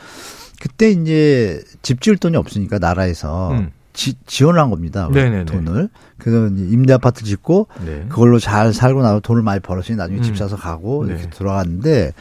그때 0.60 0.90
이제 0.90 1.64
집 1.82 2.02
지을 2.02 2.18
돈이 2.18 2.36
없으니까 2.36 2.80
나라에서 2.80 3.52
음. 3.52 3.72
지, 3.94 4.16
지원을 4.26 4.60
한 4.60 4.70
겁니다. 4.70 5.10
네네네. 5.12 5.46
돈을. 5.46 5.90
그래서 6.20 6.48
임대 6.48 6.94
아파트 6.94 7.24
짓고 7.24 7.68
네. 7.86 8.06
그걸로 8.10 8.38
잘 8.38 8.74
살고 8.74 9.02
나서 9.02 9.20
돈을 9.20 9.42
많이 9.42 9.60
벌었으니 9.60 9.98
나중에 9.98 10.20
음. 10.20 10.24
집 10.24 10.38
사서 10.38 10.56
가고 10.56 11.06
네. 11.06 11.14
이렇게 11.14 11.30
들어갔는데 11.30 12.14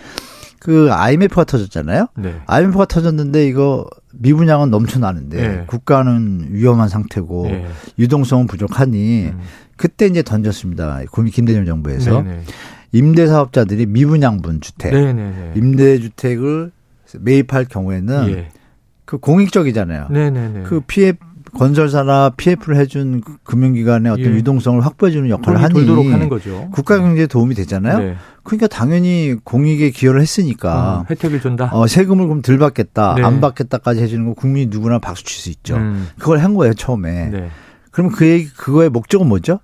그 0.59 0.91
IMF가 0.93 1.45
터졌잖아요. 1.45 2.09
네. 2.17 2.41
IMF가 2.47 2.87
터졌는데 2.87 3.47
이거 3.47 3.87
미분양은 4.15 4.71
넘쳐나는데 4.71 5.49
네. 5.49 5.65
국가는 5.67 6.49
위험한 6.51 6.89
상태고 6.89 7.47
네. 7.47 7.67
유동성은 7.99 8.47
부족하니 8.47 9.27
음. 9.27 9.41
그때 9.77 10.07
이제 10.07 10.23
던졌습니다. 10.23 11.01
고미 11.11 11.31
김대중 11.31 11.65
정부에서 11.67 12.23
네네. 12.23 12.43
임대 12.93 13.27
사업자들이 13.27 13.87
미분양분 13.87 14.61
주택, 14.61 14.93
네네네. 14.93 15.53
임대 15.57 15.99
주택을 15.99 16.73
매입할 17.21 17.67
경우에는 17.67 18.31
예. 18.31 18.49
그 19.05 19.19
공익적이잖아요. 19.19 20.09
네네네. 20.11 20.63
그 20.63 20.81
PF 20.81 21.19
건설사나 21.57 22.31
PF를 22.37 22.77
해준 22.77 23.21
그 23.21 23.37
금융기관의 23.45 24.13
어떤 24.13 24.27
예. 24.27 24.31
유동성을 24.37 24.85
확보해주는 24.85 25.29
역할을 25.31 25.63
하니 25.63 25.87
국가 26.71 26.99
경제에 26.99 27.27
도움이 27.27 27.55
되잖아요. 27.55 27.99
네. 27.99 28.17
그러니까 28.43 28.67
당연히 28.67 29.35
공익에 29.43 29.91
기여를 29.91 30.21
했으니까 30.21 30.99
어, 31.01 31.07
혜택을 31.11 31.41
준다. 31.41 31.71
어, 31.73 31.87
세금을 31.87 32.27
그럼 32.27 32.43
덜 32.43 32.59
받겠다, 32.59 33.15
네. 33.17 33.23
안 33.23 33.41
받겠다까지 33.41 34.03
해주는 34.03 34.27
거 34.27 34.35
국민이 34.35 34.67
누구나 34.67 34.99
박수 34.99 35.25
칠 35.25 35.37
수 35.43 35.51
있죠. 35.51 35.77
음. 35.77 36.09
그걸 36.19 36.39
한 36.39 36.55
거예요 36.55 36.75
처음에. 36.75 37.27
네. 37.31 37.49
그러면 37.91 38.13
그 38.13 38.27
얘기 38.27 38.49
그거의 38.49 38.89
목적은 38.91 39.27
뭐죠? 39.27 39.61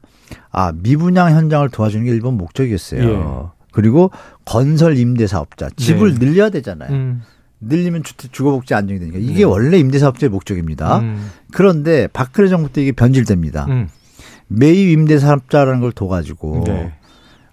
아 0.50 0.72
미분양 0.74 1.30
현장을 1.34 1.68
도와주는 1.68 2.04
게 2.04 2.10
일본 2.10 2.36
목적이었어요. 2.38 3.02
예. 3.02 3.62
그리고 3.72 4.10
건설 4.44 4.98
임대 4.98 5.26
사업자 5.26 5.68
집을 5.76 6.14
네. 6.14 6.26
늘려야 6.26 6.50
되잖아요. 6.50 6.90
음. 6.92 7.22
늘리면 7.62 8.02
주거복지 8.32 8.74
안정이 8.74 8.98
되니까 8.98 9.18
이게 9.18 9.38
네. 9.38 9.44
원래 9.44 9.78
임대사업자의 9.78 10.30
목적입니다. 10.30 10.98
음. 10.98 11.30
그런데 11.52 12.08
박근혜 12.08 12.48
정부 12.48 12.72
때 12.72 12.82
이게 12.82 12.92
변질됩니다. 12.92 13.66
음. 13.66 13.88
매입 14.48 14.90
임대사업자라는 14.90 15.80
걸 15.80 15.92
둬가지고 15.92 16.64
네. 16.66 16.92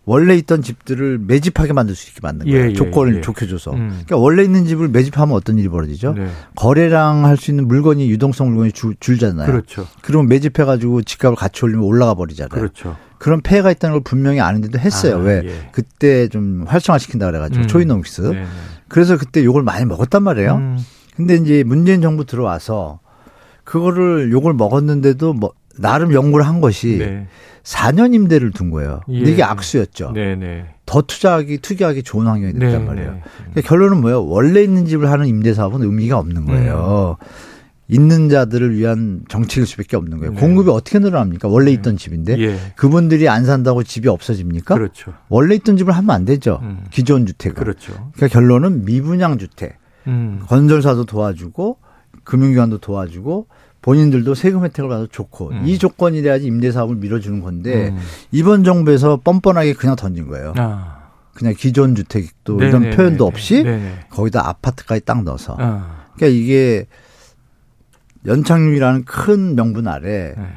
원래 0.06 0.36
있던 0.36 0.62
집들을 0.62 1.20
매집하게 1.20 1.74
만들 1.74 1.94
수 1.96 2.10
있게 2.10 2.20
만든 2.24 2.48
거예요. 2.48 2.66
예, 2.66 2.70
예, 2.70 2.74
조건을 2.74 3.18
예. 3.18 3.22
좋게 3.22 3.48
줘서. 3.48 3.72
음. 3.74 3.90
그러니까 3.90 4.18
원래 4.18 4.44
있는 4.44 4.66
집을 4.66 4.88
매집하면 4.88 5.36
어떤 5.36 5.60
일이 5.60 5.68
벌어지죠? 5.68 6.14
네. 6.14 6.28
거래량 6.56 7.26
할수 7.26 7.52
있는 7.52 7.68
물건이 7.68 8.10
유동성 8.10 8.50
물건이 8.50 8.72
줄, 8.72 8.96
줄잖아요. 9.00 9.46
그렇죠. 9.46 9.88
그러면 10.02 10.28
매집해 10.28 10.66
가지고 10.66 11.04
집값을 11.04 11.36
같이 11.36 11.64
올리면 11.64 11.86
올라가 11.86 12.16
버리잖아요. 12.16 12.50
그렇죠. 12.50 12.96
그런 13.20 13.42
폐해가 13.42 13.70
있다는 13.70 13.94
걸 13.96 14.04
분명히 14.04 14.40
아는데도 14.40 14.80
했어요. 14.80 15.18
아, 15.18 15.20
왜? 15.20 15.42
예. 15.46 15.70
그때 15.72 16.28
좀 16.30 16.66
활성화시킨다 16.68 17.28
그래 17.28 17.38
가지고 17.40 17.66
음. 17.66 17.68
초이노믹스. 17.68 18.22
네, 18.22 18.32
네. 18.32 18.46
그래서 18.88 19.18
그때 19.18 19.44
욕을 19.44 19.62
많이 19.62 19.86
먹었단 19.86 20.24
말이에요. 20.24 20.56
음. 20.56 20.78
근데 21.16 21.36
이제 21.36 21.64
문재인 21.64 22.02
정부 22.02 22.26
들어와서 22.26 23.00
그거를 23.66 24.32
욕을 24.32 24.54
먹었는데도 24.54 25.34
뭐 25.34 25.52
나름 25.78 26.14
연구를 26.14 26.46
한 26.46 26.62
것이 26.62 26.98
네. 26.98 27.28
4년 27.64 28.14
임대를 28.14 28.52
둔 28.52 28.70
거예요. 28.70 29.02
예. 29.10 29.18
근데 29.18 29.32
이게 29.32 29.44
악수였죠. 29.44 30.12
네네. 30.14 30.36
네. 30.36 30.66
더 30.86 31.02
투자하기 31.02 31.60
투기하기 31.60 32.04
좋은 32.04 32.26
환경이 32.26 32.54
됐단 32.54 32.72
네네. 32.72 32.86
말이에요. 32.86 33.12
네. 33.12 33.22
그러니까 33.52 33.62
결론은 33.62 34.02
뭐예요? 34.02 34.26
원래 34.26 34.64
있는 34.64 34.86
집을 34.86 35.10
하는 35.12 35.28
임대 35.28 35.54
사업은 35.54 35.84
의미가 35.84 36.18
없는 36.18 36.46
거예요. 36.46 37.18
음. 37.20 37.26
있는 37.92 38.30
자들을 38.30 38.78
위한 38.78 39.24
정책일 39.30 39.66
수밖에 39.66 39.98
없는 39.98 40.20
거예요. 40.20 40.34
네. 40.34 40.40
공급이 40.40 40.70
어떻게 40.70 41.00
늘어납니까? 41.00 41.48
원래 41.48 41.66
네. 41.66 41.72
있던 41.74 41.98
집인데 41.98 42.40
예. 42.40 42.58
그분들이 42.76 43.28
안 43.28 43.46
산다고 43.46 43.84
집이 43.84 44.08
없어집니까? 44.08 44.76
그렇죠. 44.76 45.14
원래 45.28 45.56
있던 45.56 45.76
집을 45.76 45.94
하면 45.94 46.10
안 46.12 46.24
되죠. 46.24 46.60
음. 46.62 46.86
기존 46.92 47.26
주택을. 47.26 47.56
그렇죠. 47.56 47.94
그러니까 48.14 48.28
결론은 48.28 48.86
미분양 48.86 49.40
주택. 49.40 49.78
음. 50.08 50.42
건설사도 50.48 51.06
도와주고 51.06 51.78
금융기관도 52.24 52.78
도와주고 52.78 53.48
본인들도 53.82 54.36
세금 54.36 54.64
혜택을 54.66 54.90
받아서 54.90 55.08
좋고 55.12 55.50
음. 55.52 55.64
이 55.66 55.78
조건이래야지 55.78 56.46
임대 56.46 56.72
사업을 56.72 56.96
밀어주는 56.98 57.42
건데 57.42 57.90
음. 57.90 58.00
이번 58.32 58.64
정부에서 58.64 59.22
뻔뻔하게 59.24 59.74
그냥 59.74 59.96
던진 59.96 60.28
거예요. 60.28 60.54
아. 60.58 61.00
그냥 61.34 61.54
기존 61.58 61.96
주택도 61.96 62.58
네네네. 62.58 62.88
이런 62.88 62.96
표현도 62.96 63.26
없이 63.26 63.64
네네. 63.64 64.08
거기다 64.10 64.48
아파트까지 64.48 65.06
딱 65.06 65.24
넣어서. 65.24 65.56
아. 65.58 66.08
그러니까 66.16 66.38
이게 66.38 66.86
연착륙이라는 68.26 69.06
큰 69.06 69.56
명분 69.56 69.88
아래 69.88 70.34
네. 70.36 70.48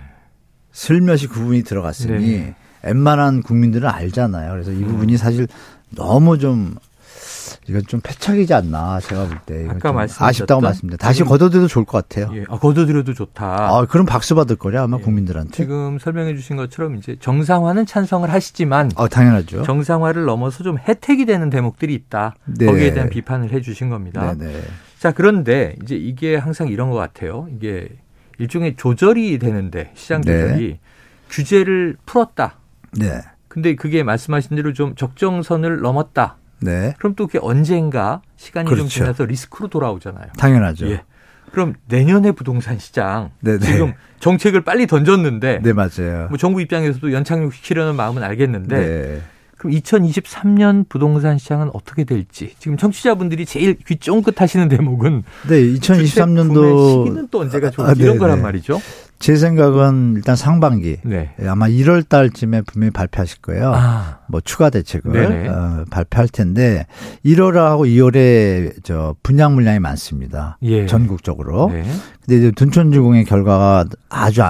슬며시 0.72 1.28
구분이 1.28 1.62
들어갔으니 1.62 2.38
네. 2.38 2.54
웬만한 2.82 3.42
국민들은 3.42 3.88
알잖아요. 3.88 4.50
그래서 4.50 4.72
이 4.72 4.82
부분이 4.82 5.16
사실 5.16 5.46
너무 5.94 6.38
좀 6.38 6.74
이건 7.68 7.83
좀 7.87 8.01
패착이지 8.03 8.53
않나 8.55 8.98
제가 9.01 9.29
볼 9.29 9.38
때. 9.46 9.66
아까 9.68 9.92
말씀 9.92 10.25
아쉽다고 10.25 10.61
말씀드니다 10.61 11.07
다시 11.07 11.22
걷어들여도 11.22 11.68
좋을 11.68 11.85
것 11.85 12.09
같아요. 12.09 12.35
예, 12.37 12.44
아, 12.48 12.59
걷어들여도 12.59 13.14
좋다. 13.14 13.46
아, 13.46 13.87
그럼 13.88 14.05
박수 14.05 14.35
받을 14.35 14.57
거냐 14.57 14.83
아마 14.83 14.98
예, 14.98 15.03
국민들한테. 15.03 15.53
지금 15.53 15.98
설명해 15.98 16.35
주신 16.35 16.57
것처럼 16.57 16.96
이제 16.96 17.16
정상화는 17.20 17.87
찬성을 17.87 18.29
하시지만 18.29 18.90
아, 18.96 19.07
당연하죠. 19.07 19.62
정상화를 19.62 20.25
넘어서 20.25 20.64
좀 20.64 20.77
혜택이 20.79 21.25
되는 21.25 21.51
대목들이 21.51 21.94
있다. 21.94 22.35
네. 22.46 22.66
거기에 22.66 22.94
대한 22.94 23.09
비판을 23.09 23.53
해 23.53 23.61
주신 23.61 23.90
겁니다. 23.90 24.35
네, 24.37 24.46
네. 24.46 24.61
자, 24.98 25.12
그런데 25.12 25.77
이제 25.83 25.94
이게 25.94 26.37
항상 26.37 26.68
이런 26.68 26.90
것 26.90 26.96
같아요. 26.96 27.48
이게 27.55 27.88
일종의 28.38 28.75
조절이 28.77 29.38
되는데 29.38 29.92
시장 29.94 30.20
네. 30.22 30.33
조절이 30.33 30.68
네. 30.68 30.81
규제를 31.31 31.96
풀었다. 32.07 32.59
네. 32.98 33.20
근데 33.46 33.77
그게 33.77 34.03
말씀하신 34.03 34.57
대로 34.57 34.72
좀 34.72 34.94
적정선을 34.96 35.81
넘었다. 35.81 36.38
네. 36.62 36.94
그럼 36.98 37.14
또 37.14 37.27
그게 37.27 37.38
언젠가 37.42 38.22
시간이 38.37 38.66
그렇죠. 38.66 38.83
좀 38.83 38.88
지나서 38.88 39.25
리스크로 39.25 39.68
돌아오잖아요. 39.68 40.27
당연하죠. 40.38 40.90
예. 40.90 41.03
그럼 41.51 41.75
내년에 41.87 42.33
부동산 42.33 42.79
시장 42.79 43.31
네네. 43.40 43.59
네. 43.59 43.66
지금 43.66 43.92
정책을 44.20 44.62
빨리 44.62 44.87
던졌는데 44.87 45.61
네 45.62 45.72
맞아요. 45.72 46.29
뭐 46.29 46.38
정부 46.38 46.61
입장에서도 46.61 47.12
연착륙시키려는 47.12 47.94
마음은 47.94 48.22
알겠는데 48.22 48.77
네. 48.77 49.22
그럼 49.59 49.75
2023년 49.75 50.88
부동산 50.88 51.38
시장은 51.38 51.70
어떻게 51.72 52.03
될지 52.05 52.55
지금 52.59 52.77
청취자분들이 52.77 53.46
제일 53.46 53.79
귀 53.87 53.96
쫑긋 53.96 54.40
하시는 54.40 54.66
대목은 54.68 55.22
네 55.48 55.62
2023년도 55.75 57.05
시기는 57.05 57.29
또 57.31 57.40
언제가 57.40 57.70
좋을지 57.70 57.90
아, 57.90 58.05
이런 58.05 58.18
거란 58.18 58.42
말이죠. 58.42 58.81
제 59.22 59.37
생각은 59.37 60.14
일단 60.16 60.35
상반기 60.35 60.96
네. 61.04 61.30
예, 61.40 61.46
아마 61.46 61.68
1월 61.68 62.08
달쯤에 62.08 62.62
분명히 62.62 62.90
발표하실 62.90 63.40
거예요. 63.40 63.72
아. 63.72 64.18
뭐 64.26 64.40
추가 64.40 64.68
대책을 64.68 65.48
어, 65.48 65.85
발표할 65.90 66.26
텐데 66.26 66.87
1월하고 67.24 67.87
2월에 67.87 68.82
저 68.82 69.14
분양 69.22 69.54
물량이 69.54 69.78
많습니다. 69.78 70.58
예. 70.62 70.87
전국적으로. 70.87 71.70
네. 71.70 71.85
근데 72.20 72.37
이제 72.37 72.50
둔촌주공의 72.50 73.24
결과가 73.24 73.85
아주 74.08 74.42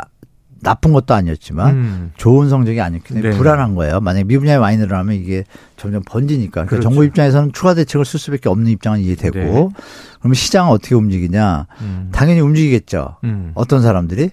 나쁜 0.62 0.94
것도 0.94 1.12
아니었지만 1.12 1.74
음. 1.74 2.12
좋은 2.16 2.48
성적이 2.48 2.80
아니었기 2.80 3.12
때문에 3.12 3.30
네. 3.32 3.36
불안한 3.36 3.74
거예요. 3.74 4.00
만약에 4.00 4.24
미분양이 4.24 4.58
많이 4.58 4.78
늘어나면 4.78 5.16
이게 5.16 5.44
점점 5.76 6.02
번지니까. 6.06 6.50
그러니까 6.50 6.70
그렇죠. 6.70 6.88
정부 6.88 7.04
입장에서는 7.04 7.52
추가 7.52 7.74
대책을 7.74 8.06
쓸 8.06 8.18
수밖에 8.18 8.48
없는 8.48 8.70
입장은 8.70 9.00
이해되고 9.00 9.38
네. 9.38 9.68
그러면 10.20 10.34
시장은 10.34 10.70
어떻게 10.70 10.94
움직이냐? 10.94 11.66
음. 11.82 12.08
당연히 12.10 12.40
움직이겠죠. 12.40 13.16
음. 13.24 13.52
어떤 13.54 13.82
사람들이 13.82 14.30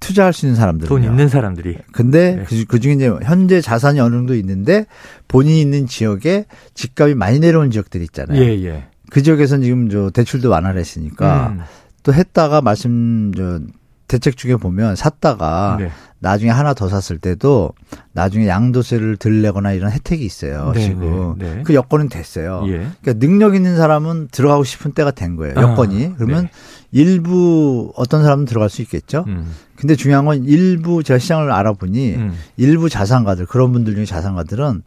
투자할 0.00 0.32
수 0.32 0.46
있는 0.46 0.56
사람들. 0.56 0.88
돈 0.88 1.04
있는 1.04 1.28
사람들이. 1.28 1.76
근데 1.92 2.36
네. 2.36 2.44
그, 2.44 2.64
그 2.66 2.80
중에 2.80 2.92
이제 2.92 3.10
현재 3.22 3.60
자산이 3.60 4.00
어느 4.00 4.14
정도 4.14 4.34
있는데 4.34 4.86
본인이 5.26 5.60
있는 5.60 5.86
지역에 5.86 6.46
집값이 6.74 7.14
많이 7.14 7.40
내려온 7.40 7.70
지역들이 7.70 8.04
있잖아요. 8.04 8.40
예, 8.40 8.64
예. 8.64 8.84
그 9.10 9.22
지역에서는 9.22 9.64
지금 9.64 9.88
저 9.88 10.10
대출도 10.10 10.50
완화를 10.50 10.80
했으니까 10.80 11.48
음. 11.48 11.60
또 12.02 12.12
했다가 12.12 12.60
말씀 12.60 13.32
저 13.36 13.60
대책 14.08 14.36
중에 14.36 14.56
보면 14.56 14.96
샀다가 14.96 15.76
네. 15.78 15.90
나중에 16.20 16.50
하나 16.50 16.74
더 16.74 16.88
샀을 16.88 17.18
때도 17.20 17.72
나중에 18.12 18.48
양도세를 18.48 19.18
덜 19.18 19.42
내거나 19.42 19.72
이런 19.72 19.92
혜택이 19.92 20.24
있어요. 20.24 20.72
네, 20.74 20.80
지금 20.80 21.36
네, 21.38 21.56
네. 21.56 21.62
그 21.62 21.74
여건은 21.74 22.08
됐어요. 22.08 22.64
예. 22.66 22.88
그러니까 23.00 23.12
능력 23.14 23.54
있는 23.54 23.76
사람은 23.76 24.28
들어가고 24.32 24.64
싶은 24.64 24.92
때가 24.92 25.12
된 25.12 25.36
거예요. 25.36 25.54
아, 25.56 25.62
여건이 25.62 26.06
아, 26.06 26.14
그러면 26.16 26.48
일부 26.90 27.92
어떤 27.96 28.22
사람은 28.22 28.46
들어갈 28.46 28.68
수 28.70 28.82
있겠죠. 28.82 29.24
음. 29.28 29.54
근데 29.76 29.94
중요한 29.94 30.24
건 30.24 30.44
일부 30.44 31.04
제가 31.04 31.18
시장을 31.18 31.52
알아보니 31.52 32.14
음. 32.16 32.34
일부 32.56 32.88
자산가들 32.88 33.46
그런 33.46 33.72
분들 33.72 33.94
중에 33.94 34.04
자산가들은 34.04 34.82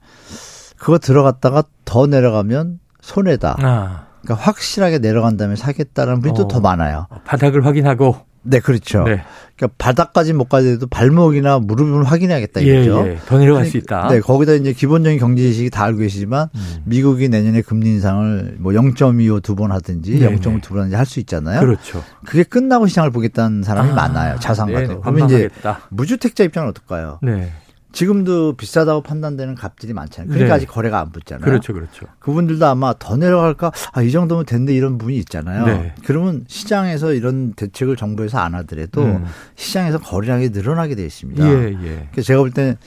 그거 0.77 0.97
들어갔다가 0.97 1.63
더 1.85 2.07
내려가면 2.07 2.79
손해다. 3.01 3.57
아. 3.61 4.10
그러니까 4.23 4.45
확실하게 4.45 4.99
내려간 4.99 5.37
다음에 5.37 5.55
사겠다는 5.55 6.21
분이 6.21 6.31
어. 6.31 6.35
또더 6.35 6.59
많아요. 6.61 7.07
바닥을 7.25 7.65
확인하고. 7.65 8.15
네, 8.43 8.59
그렇죠. 8.59 9.03
네. 9.03 9.21
그러니까 9.55 9.75
바닥까지 9.77 10.33
못 10.33 10.49
가더라도 10.49 10.87
발목이나 10.87 11.59
무릎을 11.59 12.03
확인해야겠다 12.05 12.63
예, 12.63 12.73
이거죠. 12.81 13.03
예, 13.05 13.11
예. 13.11 13.17
더 13.27 13.37
내려갈 13.37 13.67
수 13.67 13.77
있다. 13.77 14.07
네, 14.07 14.19
거기다 14.19 14.53
이제 14.53 14.73
기본적인 14.73 15.19
경제 15.19 15.43
지식이 15.43 15.69
다 15.69 15.83
알고 15.83 15.99
계시지만 15.99 16.47
음. 16.55 16.77
미국이 16.85 17.29
내년에 17.29 17.61
금리 17.61 17.89
인상을 17.91 18.55
뭐 18.57 18.71
0.25 18.73 19.43
두 19.43 19.53
번 19.55 19.71
하든지 19.71 20.17
네, 20.19 20.27
0.5 20.27 20.59
두 20.63 20.69
번 20.73 20.79
하든지 20.79 20.95
할 20.95 21.05
수 21.05 21.19
있잖아요. 21.19 21.59
그렇죠. 21.59 22.03
그게 22.25 22.41
끝나고 22.41 22.87
시장을 22.87 23.11
보겠다는 23.11 23.61
사람이 23.61 23.91
아, 23.91 23.93
많아요. 23.93 24.39
자산 24.39 24.73
가도. 24.73 25.01
그러면 25.01 25.25
이제 25.27 25.47
무주택자 25.89 26.43
입장은 26.43 26.69
어떨까요? 26.69 27.19
네. 27.21 27.51
지금도 27.91 28.53
비싸다고 28.55 29.01
판단되는 29.01 29.55
값들이 29.55 29.93
많잖아요. 29.93 30.29
그러니까 30.29 30.53
네. 30.53 30.57
아직 30.57 30.67
거래가 30.67 30.99
안 31.01 31.11
붙잖아요. 31.11 31.43
그렇죠, 31.45 31.73
그렇죠. 31.73 32.05
그분들도 32.19 32.65
아마 32.65 32.93
더 32.97 33.17
내려갈까? 33.17 33.71
아, 33.91 34.01
이 34.01 34.11
정도면 34.11 34.45
된대 34.45 34.73
이런 34.73 34.97
부분이 34.97 35.17
있잖아요. 35.17 35.65
네. 35.65 35.93
그러면 36.05 36.45
시장에서 36.47 37.13
이런 37.13 37.53
대책을 37.53 37.95
정부에서 37.97 38.39
안 38.39 38.55
하더라도 38.55 39.03
음. 39.03 39.25
시장에서 39.55 39.99
거래량이 39.99 40.49
늘어나게 40.49 40.95
되어 40.95 41.05
있습니다. 41.05 41.45
예, 41.45 41.77
예. 41.83 42.07
그래서 42.11 42.27
제가 42.27 42.39
볼때 42.41 42.77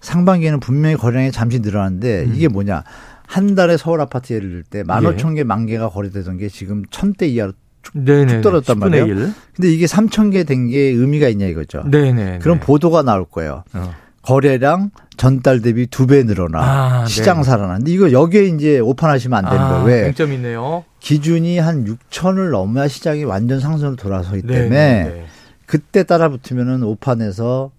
상반기에는 0.00 0.60
분명히 0.60 0.96
거래량이 0.96 1.32
잠시 1.32 1.60
늘어났는데 1.60 2.24
음. 2.24 2.32
이게 2.34 2.48
뭐냐? 2.48 2.84
한 3.26 3.54
달에 3.54 3.76
서울 3.76 4.00
아파트 4.00 4.32
예를 4.32 4.50
들 4.50 4.64
때 4.64 4.82
만 4.84 5.04
오천 5.06 5.34
개, 5.34 5.42
만 5.44 5.66
개가 5.66 5.88
거래되던 5.88 6.36
게 6.38 6.48
지금 6.48 6.82
천 6.90 7.14
대 7.14 7.26
이하로 7.28 7.52
쭉, 7.82 7.92
쭉 8.06 8.40
떨어졌단 8.42 8.78
말이에요. 8.78 9.06
1. 9.06 9.32
근데 9.56 9.72
이게 9.72 9.86
삼천 9.86 10.30
개 10.30 10.44
된 10.44 10.68
게 10.68 10.78
의미가 10.78 11.28
있냐 11.28 11.46
이거죠. 11.46 11.82
네네. 11.90 12.38
그런 12.40 12.60
보도가 12.60 13.02
나올 13.02 13.24
거예요. 13.24 13.64
어. 13.74 13.92
거래량 14.22 14.90
전달 15.16 15.60
대비 15.60 15.86
두 15.86 16.06
배 16.06 16.22
늘어나 16.22 16.60
아, 17.02 17.06
시장 17.06 17.38
네. 17.38 17.42
살아나는데 17.44 17.90
이거 17.90 18.12
여기에 18.12 18.44
이제 18.46 18.78
오판하시면 18.78 19.44
안 19.44 19.50
되는 19.50 19.64
아, 19.64 19.68
거예요. 19.70 19.84
왜? 19.84 20.02
맹점 20.04 20.32
있네요. 20.34 20.84
기준이 21.00 21.58
한 21.58 21.84
6천을 21.84 22.50
넘어야 22.50 22.88
시장이 22.88 23.24
완전 23.24 23.60
상승으로 23.60 23.96
돌아서기 23.96 24.42
네, 24.42 24.54
때문에 24.54 25.04
네, 25.04 25.10
네, 25.10 25.26
그때 25.66 26.04
따라 26.04 26.28
붙으면은 26.28 26.82
오판에서 26.84 27.72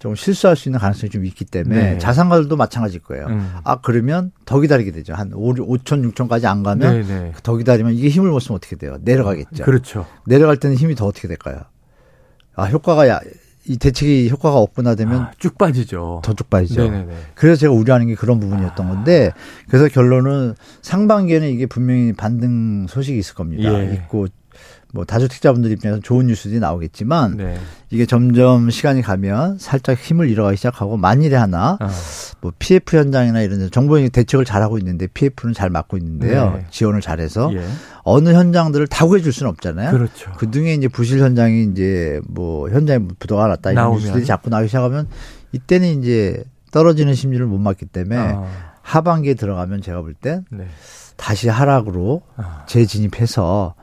좀 0.00 0.14
실수할 0.14 0.54
수 0.56 0.68
있는 0.68 0.78
가능성이 0.80 1.08
좀 1.10 1.24
있기 1.24 1.44
때문에 1.46 1.92
네. 1.92 1.98
자산가들도 1.98 2.56
마찬가지일 2.56 3.02
거예요. 3.04 3.26
음. 3.26 3.54
아 3.64 3.76
그러면 3.80 4.32
더 4.44 4.60
기다리게 4.60 4.90
되죠. 4.90 5.14
한 5.14 5.32
5, 5.32 5.54
5천, 5.54 6.12
6천까지 6.12 6.44
안 6.44 6.62
가면 6.62 7.06
네, 7.06 7.32
더 7.42 7.56
기다리면 7.56 7.94
이게 7.94 8.08
힘을 8.08 8.28
못 8.30 8.40
쓰면 8.40 8.56
어떻게 8.56 8.76
돼요? 8.76 8.98
내려가겠죠. 9.00 9.64
그렇죠. 9.64 10.04
내려갈 10.26 10.58
때는 10.58 10.76
힘이 10.76 10.94
더 10.94 11.06
어떻게 11.06 11.26
될까요? 11.28 11.60
아 12.54 12.64
효과가 12.66 13.08
야, 13.08 13.20
이 13.66 13.78
대책이 13.78 14.28
효과가 14.30 14.58
없구나 14.58 14.94
되면 14.94 15.22
아, 15.22 15.30
쭉 15.38 15.56
빠지죠. 15.56 16.20
더 16.22 16.34
쭉 16.34 16.50
빠지죠. 16.50 16.82
네네네. 16.82 17.14
그래서 17.34 17.58
제가 17.60 17.72
우려하는 17.72 18.06
게 18.08 18.14
그런 18.14 18.38
부분이었던 18.40 18.86
아. 18.86 18.90
건데 18.90 19.30
그래서 19.68 19.88
결론은 19.88 20.54
상반기에는 20.82 21.48
이게 21.48 21.66
분명히 21.66 22.12
반등 22.12 22.86
소식이 22.88 23.18
있을 23.18 23.34
겁니다. 23.34 23.72
예. 23.72 23.94
있고 23.94 24.26
뭐 24.92 25.04
다주택자분들 25.04 25.72
입장에서 25.72 26.00
좋은 26.00 26.26
뉴스들이 26.26 26.60
나오겠지만 26.60 27.36
네. 27.36 27.58
이게 27.90 28.06
점점 28.06 28.70
시간이 28.70 29.02
가면 29.02 29.58
살짝 29.58 29.98
힘을 29.98 30.30
잃어가기 30.30 30.56
시작하고 30.56 30.96
만일에 30.96 31.34
하나 31.36 31.78
어. 31.80 31.88
뭐 32.44 32.52
PF 32.58 32.98
현장이나 32.98 33.40
이런 33.40 33.58
데 33.58 33.70
정부가 33.70 34.06
대책을 34.12 34.44
잘하고 34.44 34.76
있는데 34.76 35.06
PF는 35.06 35.54
잘 35.54 35.70
맡고 35.70 35.96
있는데요. 35.96 36.52
네. 36.54 36.66
지원을 36.68 37.00
잘해서 37.00 37.50
예. 37.54 37.64
어느 38.02 38.34
현장들을 38.34 38.86
다 38.88 39.06
구해줄 39.06 39.32
수는 39.32 39.48
없잖아요. 39.48 39.90
그렇죠. 39.92 40.30
그 40.36 40.50
중에 40.50 40.74
이제 40.74 40.86
부실 40.86 41.20
현장이 41.20 41.64
이제 41.72 42.20
뭐 42.28 42.68
현장에 42.68 42.98
부도가 43.18 43.46
났다 43.46 43.70
이런 43.70 43.84
나오면. 43.84 44.00
뉴스들이 44.02 44.26
자꾸 44.26 44.50
나오기 44.50 44.68
시작하면 44.68 45.08
이때는 45.52 46.02
이제 46.02 46.44
떨어지는 46.70 47.14
심리를 47.14 47.46
못 47.46 47.56
막기 47.56 47.86
때문에 47.86 48.18
어. 48.18 48.46
하반기에 48.82 49.32
들어가면 49.32 49.80
제가 49.80 50.02
볼때 50.02 50.42
네. 50.50 50.66
다시 51.16 51.48
하락으로 51.48 52.20
어. 52.36 52.64
재진입해서 52.66 53.74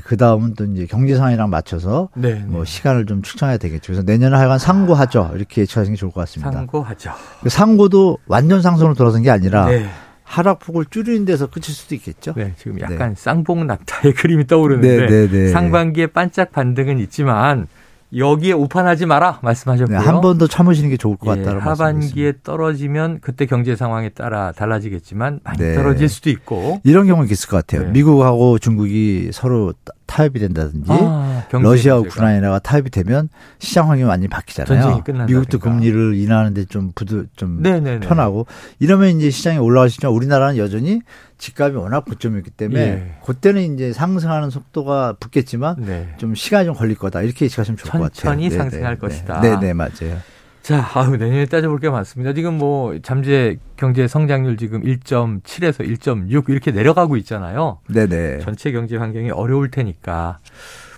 그 0.00 0.16
다음은 0.16 0.54
또 0.54 0.64
이제 0.64 0.86
경제 0.86 1.14
상황이랑 1.16 1.50
맞춰서 1.50 2.08
네, 2.14 2.34
네, 2.34 2.44
뭐 2.46 2.64
시간을 2.64 3.06
좀 3.06 3.22
축청해야 3.22 3.58
되겠죠. 3.58 3.92
그래서 3.92 4.02
내년에 4.02 4.36
하여간 4.36 4.58
상고하죠. 4.58 5.32
이렇게 5.34 5.62
예측하시는 5.62 5.94
게 5.94 5.98
좋을 5.98 6.12
것 6.12 6.20
같습니다. 6.22 6.52
상고하죠. 6.52 7.12
그 7.42 7.48
상고도 7.48 8.18
완전 8.26 8.62
상승으로 8.62 8.94
돌아선 8.94 9.22
게 9.22 9.30
아니라 9.30 9.66
네. 9.66 9.88
하락폭을 10.24 10.86
줄이는 10.90 11.24
데서 11.24 11.46
끝일 11.46 11.74
수도 11.74 11.94
있겠죠. 11.94 12.32
네, 12.36 12.54
지금 12.58 12.80
약간 12.80 13.10
네. 13.10 13.14
쌍봉 13.16 13.66
낙타의 13.66 14.14
그림이 14.18 14.46
떠오르는데 14.46 15.06
네, 15.06 15.28
네, 15.28 15.48
상반기에 15.48 16.08
반짝 16.08 16.50
반등은 16.52 16.98
있지만 17.00 17.68
여기에 18.16 18.52
오판하지 18.52 19.06
마라 19.06 19.40
말씀하셨고요. 19.42 19.98
네, 19.98 20.04
한번 20.04 20.38
더 20.38 20.46
참으시는 20.46 20.90
게 20.90 20.96
좋을 20.96 21.16
것 21.16 21.36
예, 21.36 21.42
같다는 21.42 21.60
하반기에 21.60 22.34
떨어지면 22.42 23.20
그때 23.20 23.46
경제 23.46 23.76
상황에 23.76 24.10
따라 24.10 24.52
달라지겠지만 24.52 25.40
많이 25.42 25.58
네. 25.58 25.74
떨어질 25.74 26.08
수도 26.08 26.30
있고 26.30 26.80
이런 26.84 27.06
경우는 27.06 27.30
있을 27.30 27.48
것 27.48 27.56
같아요. 27.56 27.86
네. 27.86 27.92
미국하고 27.92 28.58
중국이 28.58 29.30
서로 29.32 29.74
타협이 30.14 30.38
된다든지 30.38 30.92
아, 30.92 31.44
러시아 31.50 31.96
우크라이나가 31.96 32.60
타협이 32.60 32.90
되면 32.90 33.28
시장 33.58 33.90
환경이 33.90 34.08
완전히 34.08 34.28
바뀌잖아요. 34.28 35.02
미국도 35.26 35.58
금리를 35.58 36.14
인하하는데 36.14 36.66
좀 36.66 36.92
부드 36.94 37.26
좀 37.34 37.60
네네네. 37.62 38.06
편하고 38.06 38.46
이러면 38.78 39.08
이제 39.18 39.30
시장이 39.30 39.58
있지만 39.86 40.14
우리나라는 40.14 40.56
여전히 40.56 41.00
집값이 41.38 41.76
워낙 41.76 42.04
고점이기 42.04 42.50
때문에 42.50 42.80
예. 42.80 43.14
그때는 43.26 43.74
이제 43.74 43.92
상승하는 43.92 44.50
속도가 44.50 45.16
붙겠지만 45.18 45.76
네. 45.80 46.14
좀 46.18 46.36
시간이 46.36 46.66
좀 46.66 46.76
걸릴 46.76 46.96
거다 46.96 47.22
이렇게 47.22 47.46
예측하시면 47.46 47.76
좋을 47.76 47.90
것 47.90 47.98
같아요. 47.98 48.12
천천히 48.12 48.50
상승할 48.50 48.98
것이다. 49.00 49.40
네네 49.40 49.58
네, 49.60 49.72
맞아요. 49.72 50.20
자, 50.64 50.88
아유, 50.94 51.10
내년에 51.18 51.44
따져볼 51.44 51.78
게 51.78 51.90
많습니다. 51.90 52.32
지금 52.32 52.56
뭐 52.56 52.98
잠재 53.02 53.58
경제 53.76 54.08
성장률 54.08 54.56
지금 54.56 54.82
1.7에서 54.82 55.86
1.6 55.86 56.48
이렇게 56.48 56.70
내려가고 56.70 57.18
있잖아요. 57.18 57.80
네네. 57.90 58.38
전체 58.40 58.72
경제 58.72 58.96
환경이 58.96 59.30
어려울 59.30 59.70
테니까 59.70 60.38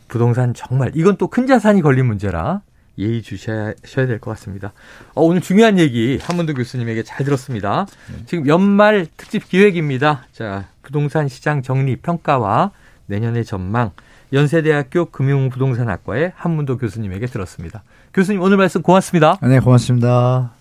부동산 0.07 0.55
정말 0.55 0.93
이건 0.95 1.17
또 1.17 1.27
큰 1.27 1.49
자산이 1.49 1.83
걸린 1.83 2.07
문제라 2.07 2.61
예의 2.97 3.23
주셔야 3.23 3.75
될 4.07 4.21
것 4.21 4.31
같습니다. 4.31 4.73
어, 5.15 5.23
오늘 5.25 5.41
중요한 5.41 5.81
얘기 5.81 6.21
한문도 6.23 6.55
교수님에게 6.55 7.03
잘 7.03 7.25
들었습니다. 7.27 7.87
지금 8.27 8.47
연말 8.47 9.09
특집 9.17 9.49
기획입니다. 9.49 10.27
자, 10.33 10.69
부동산 10.83 11.27
시장 11.27 11.63
정리 11.63 11.97
평가와 11.97 12.71
내년의 13.07 13.45
전망 13.45 13.91
연세대학교 14.33 15.07
금융부동산학과의 15.07 16.33
한문도 16.37 16.79
교수님에게 16.79 17.27
들었습니다. 17.27 17.83
교수님 18.17 18.41
오늘 18.41 18.57
말씀 18.57 18.81
고맙습니다. 18.81 19.37
네, 19.43 19.61
고맙습니다. 19.61 20.51